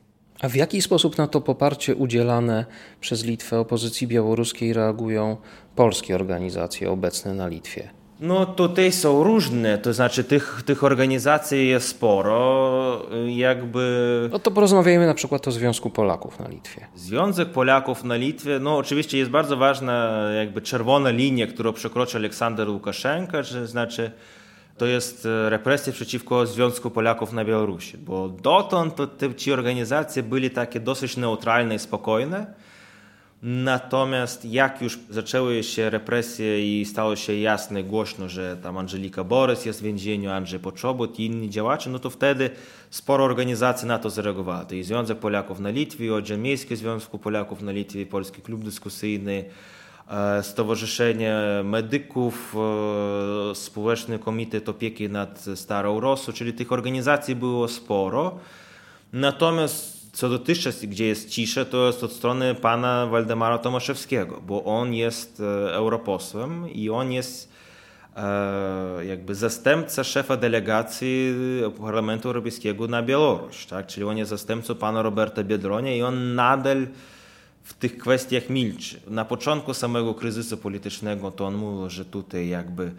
A 0.41 0.49
w 0.49 0.55
jaki 0.55 0.81
sposób 0.81 1.17
na 1.17 1.27
to 1.27 1.41
poparcie 1.41 1.95
udzielane 1.95 2.65
przez 2.99 3.25
Litwę 3.25 3.59
opozycji 3.59 4.07
białoruskiej 4.07 4.73
reagują 4.73 5.37
polskie 5.75 6.15
organizacje 6.15 6.91
obecne 6.91 7.33
na 7.33 7.47
Litwie? 7.47 8.00
No 8.21 8.45
tutaj 8.45 8.91
są 8.91 9.23
różne, 9.23 9.77
to 9.77 9.93
znaczy 9.93 10.23
tych, 10.23 10.61
tych 10.65 10.83
organizacji 10.83 11.67
jest 11.67 11.87
sporo, 11.87 13.05
jakby... 13.27 14.29
No 14.31 14.39
to 14.39 14.51
porozmawiajmy 14.51 15.05
na 15.05 15.13
przykład 15.13 15.47
o 15.47 15.51
Związku 15.51 15.89
Polaków 15.89 16.39
na 16.39 16.47
Litwie. 16.47 16.87
Związek 16.95 17.49
Polaków 17.49 18.03
na 18.03 18.15
Litwie, 18.15 18.59
no 18.59 18.77
oczywiście 18.77 19.17
jest 19.17 19.31
bardzo 19.31 19.57
ważna 19.57 20.23
jakby 20.37 20.61
czerwona 20.61 21.09
linia, 21.09 21.47
którą 21.47 21.73
przekroczy 21.73 22.17
Aleksander 22.17 22.69
Łukaszenka, 22.69 23.43
że 23.43 23.67
znaczy 23.67 24.11
to 24.77 24.85
jest 24.85 25.27
represje 25.49 25.93
przeciwko 25.93 26.45
Związku 26.45 26.91
Polaków 26.91 27.33
na 27.33 27.45
Białorusi, 27.45 27.97
bo 27.97 28.29
dotąd 28.29 28.95
to 28.95 29.07
te, 29.07 29.35
ci 29.35 29.53
organizacje 29.53 30.23
były 30.23 30.49
takie 30.49 30.79
dosyć 30.79 31.17
neutralne 31.17 31.75
i 31.75 31.79
spokojne, 31.79 32.53
Natomiast 33.43 34.45
jak 34.45 34.81
już 34.81 34.99
zaczęły 35.09 35.63
się 35.63 35.89
represje 35.89 36.79
i 36.81 36.85
stało 36.85 37.15
się 37.15 37.33
jasne, 37.33 37.83
głośno, 37.83 38.29
że 38.29 38.57
tam 38.57 38.77
Angelika 38.77 39.23
Borys 39.23 39.65
jest 39.65 39.79
w 39.79 39.83
więzieniu, 39.83 40.31
Andrzej 40.31 40.59
Poczobut 40.59 41.19
i 41.19 41.25
inni 41.25 41.49
działacze, 41.49 41.89
no 41.89 41.99
to 41.99 42.09
wtedy 42.09 42.49
sporo 42.89 43.23
organizacji 43.23 43.87
na 43.87 43.99
to 43.99 44.09
zareagowało. 44.09 44.65
To 44.65 44.75
i 44.75 44.83
Związek 44.83 45.19
Polaków 45.19 45.59
na 45.59 45.69
Litwie, 45.69 46.13
Oddział 46.13 46.37
Miejski 46.37 46.75
Związku 46.75 47.19
Polaków 47.19 47.61
na 47.61 47.71
Litwie, 47.71 48.05
Polski 48.05 48.41
Klub 48.41 48.63
Dyskusyjny, 48.63 49.45
e, 50.09 50.43
Stowarzyszenie 50.43 51.35
Medyków, 51.63 52.55
e, 53.51 53.55
Społeczny 53.55 54.19
Komitet 54.19 54.69
Opieki 54.69 55.09
nad 55.09 55.45
Starą 55.55 55.99
Rosą, 55.99 56.33
czyli 56.33 56.53
tych 56.53 56.71
organizacji 56.71 57.35
było 57.35 57.67
sporo. 57.67 58.39
Natomiast 59.13 60.00
co 60.13 60.29
dotychczas, 60.29 60.85
gdzie 60.85 61.05
jest 61.05 61.29
cisza, 61.29 61.65
to 61.65 61.87
jest 61.87 62.03
od 62.03 62.11
strony 62.13 62.55
pana 62.55 63.07
Waldemara 63.07 63.57
Tomaszewskiego, 63.57 64.41
bo 64.47 64.63
on 64.63 64.93
jest 64.93 65.39
e, 65.39 65.73
europosłem 65.73 66.69
i 66.69 66.89
on 66.89 67.11
jest 67.11 67.51
e, 68.15 69.05
jakby 69.05 69.35
zastępca 69.35 70.03
szefa 70.03 70.37
delegacji 70.37 71.35
Parlamentu 71.79 72.27
Europejskiego 72.27 72.87
na 72.87 73.03
Białoruś, 73.03 73.65
tak? 73.65 73.87
czyli 73.87 74.03
on 74.03 74.17
jest 74.17 74.29
zastępcą 74.29 74.75
pana 74.75 75.01
Roberta 75.01 75.43
Biedronia 75.43 75.95
i 75.95 76.01
on 76.01 76.35
nadal 76.35 76.87
w 77.63 77.73
tych 77.73 77.97
kwestiach 77.97 78.49
milczy. 78.49 78.99
Na 79.07 79.25
początku 79.25 79.73
samego 79.73 80.13
kryzysu 80.13 80.57
politycznego 80.57 81.31
to 81.31 81.45
on 81.45 81.55
mówił, 81.55 81.89
że 81.89 82.05
tutaj 82.05 82.47
jakby 82.47 82.91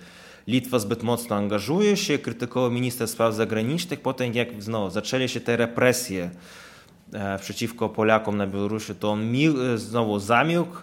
Litwa 0.47 0.79
zbyt 0.79 1.03
mocno 1.03 1.37
angażuje 1.37 1.97
się, 1.97 2.19
krytykował 2.19 2.71
minister 2.71 3.09
spraw 3.09 3.35
zagranicznych, 3.35 4.01
potem 4.01 4.35
jak 4.35 4.63
znowu 4.63 4.91
zaczęły 4.91 5.29
się 5.29 5.41
te 5.41 5.57
represje 5.57 6.31
przeciwko 7.41 7.89
Polakom 7.89 8.37
na 8.37 8.47
Białorusi, 8.47 8.95
to 8.95 9.11
on 9.11 9.35
znowu 9.75 10.19
zamilkł, 10.19 10.77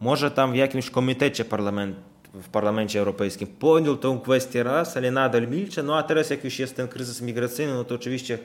może 0.00 0.30
tam 0.30 0.52
w 0.52 0.56
jakimś 0.56 0.90
komitecie 0.90 1.44
parlamentu 1.44 2.00
w 2.34 2.48
Parlamencie 2.48 2.98
Europejskim 2.98 3.48
podjął 3.48 3.96
tę 3.96 4.20
kwestię 4.22 4.62
raz, 4.62 4.96
ale 4.96 5.10
nadal 5.10 5.48
milczy. 5.48 5.82
No 5.82 5.98
a 5.98 6.02
teraz 6.02 6.30
jak 6.30 6.44
już 6.44 6.58
jest 6.58 6.76
ten 6.76 6.88
kryzys 6.88 7.22
migracyjny, 7.22 7.74
no 7.74 7.84
to 7.84 7.94
oczywiście 7.94 8.38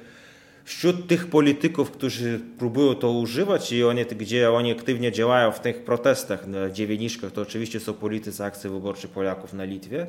wśród 0.64 1.08
tych 1.08 1.28
polityków, 1.28 1.92
którzy 1.92 2.40
próbują 2.58 2.96
to 2.96 3.12
używać 3.12 3.72
i 3.72 3.84
oni, 3.84 4.06
gdzie 4.06 4.52
oni 4.52 4.72
aktywnie 4.72 5.12
działają 5.12 5.52
w 5.52 5.60
tych 5.60 5.84
protestach 5.84 6.48
na 6.48 6.70
dziewiętniczkach, 6.70 7.32
to 7.32 7.42
oczywiście 7.42 7.80
są 7.80 7.94
politycy 7.94 8.44
akcji 8.44 8.70
wyborczej 8.70 9.10
Polaków 9.10 9.54
na 9.54 9.64
Litwie. 9.64 10.08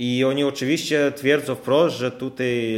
I 0.00 0.24
oni 0.24 0.44
oczywiście 0.44 1.12
twierdzą 1.12 1.54
wprost, 1.54 1.96
że 1.96 2.10
tutaj 2.10 2.74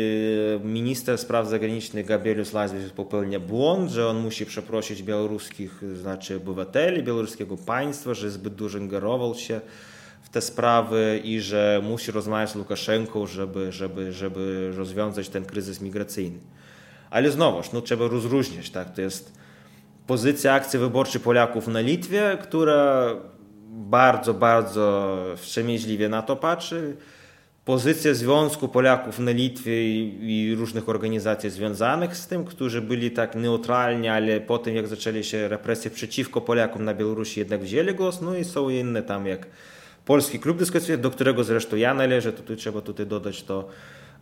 minister 0.64 1.18
spraw 1.18 1.48
zagranicznych 1.48 2.06
Gabrielius 2.06 2.52
Landsbergis 2.52 2.92
popełnia 2.92 3.40
błąd, 3.40 3.90
że 3.90 4.08
on 4.08 4.20
musi 4.20 4.46
przeprosić 4.46 5.02
białoruskich, 5.02 5.82
znaczy 5.94 6.36
obywateli 6.36 7.02
białoruskiego 7.02 7.56
państwa, 7.56 8.14
że 8.14 8.30
zbyt 8.30 8.54
dużo 8.54 8.78
ingerował 8.78 9.34
się 9.34 9.60
w 10.22 10.28
te 10.28 10.40
sprawy 10.40 11.20
i 11.24 11.40
że 11.40 11.80
musi 11.84 12.12
rozmawiać 12.12 12.50
z 12.50 12.56
Łukaszenką, 12.56 13.26
żeby, 13.26 13.72
żeby, 13.72 14.12
żeby 14.12 14.72
rozwiązać 14.76 15.28
ten 15.28 15.44
kryzys 15.44 15.80
migracyjny. 15.80 16.38
Ale 17.10 17.30
znowuż, 17.30 17.72
no, 17.72 17.80
trzeba 17.80 18.08
rozróżniać, 18.08 18.70
tak? 18.70 18.94
To 18.94 19.00
jest 19.00 19.32
pozycja 20.06 20.54
akcji 20.54 20.78
wyborczej 20.78 21.20
Polaków 21.20 21.68
na 21.68 21.80
Litwie, 21.80 22.38
która 22.42 23.14
bardzo, 23.70 24.34
bardzo 24.34 25.16
wstrzemięźliwie 25.36 26.08
na 26.08 26.22
to 26.22 26.36
patrzy. 26.36 26.96
Pozycja 27.64 28.14
Związku 28.14 28.68
Polaków 28.68 29.18
na 29.18 29.30
Litwie 29.30 29.90
i, 29.90 30.54
różnych 30.54 30.88
organizacji 30.88 31.50
związanych 31.50 32.16
z 32.16 32.26
tym, 32.26 32.44
którzy 32.44 32.82
byli 32.82 33.10
tak 33.10 33.34
neutralni, 33.34 34.08
ale 34.08 34.40
po 34.40 34.58
tym 34.58 34.76
jak 34.76 34.86
zaczęli 34.86 35.24
się 35.24 35.48
represje 35.48 35.90
przeciwko 35.90 36.40
Polakom 36.40 36.84
na 36.84 36.94
Białorusi 36.94 37.40
jednak 37.40 37.60
wzięli 37.60 37.94
głos, 37.94 38.20
no 38.20 38.36
i 38.36 38.44
są 38.44 38.68
inne 38.68 39.02
tam 39.02 39.26
jak 39.26 39.46
Polski 40.04 40.38
Klub 40.38 40.58
Dyskusyjny, 40.58 40.98
do 40.98 41.10
którego 41.10 41.44
zresztą 41.44 41.76
ja 41.76 41.94
należę, 41.94 42.32
to 42.32 42.42
tu 42.42 42.56
trzeba 42.56 42.80
tutaj 42.80 43.06
dodać 43.06 43.42
to, 43.42 43.68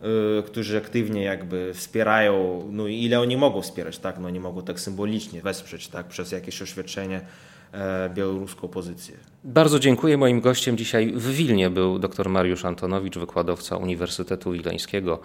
yy, 0.01 0.43
którzy 0.45 0.77
aktywnie 0.77 1.23
jakby 1.23 1.73
wspierają, 1.73 2.63
no 2.71 2.87
ile 2.87 3.19
oni 3.19 3.37
mogą 3.37 3.61
wspierać, 3.61 3.99
tak, 3.99 4.19
no 4.19 4.27
oni 4.27 4.39
mogą 4.39 4.61
tak 4.61 4.79
symbolicznie 4.79 5.41
wesprzeć, 5.41 5.87
tak, 5.87 6.07
przez 6.07 6.31
jakieś 6.31 6.61
oświadczenie 6.61 7.21
białoruską 8.15 8.67
pozycję. 8.67 9.17
Bardzo 9.43 9.79
dziękuję. 9.79 10.17
Moim 10.17 10.41
gościem 10.41 10.77
dzisiaj 10.77 11.13
w 11.15 11.31
Wilnie 11.31 11.69
był 11.69 11.99
dr 11.99 12.29
Mariusz 12.29 12.65
Antonowicz, 12.65 13.17
wykładowca 13.17 13.77
Uniwersytetu 13.77 14.51
Wileńskiego, 14.51 15.19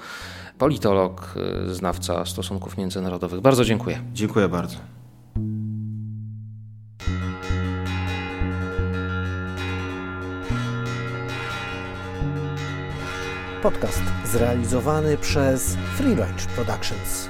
politolog, 0.59 1.35
e, 1.37 1.75
znawca 1.75 2.25
stosunków 2.25 2.79
międzynarodowych. 2.79 3.41
Bardzo 3.41 3.65
dziękuję. 3.65 4.01
Dziękuję 4.15 4.49
bardzo. 4.49 4.77
Podcast 13.63 14.03
zrealizowany 14.25 15.17
przez 15.17 15.77
Free 15.97 16.15
Range 16.15 16.43
Productions. 16.57 17.29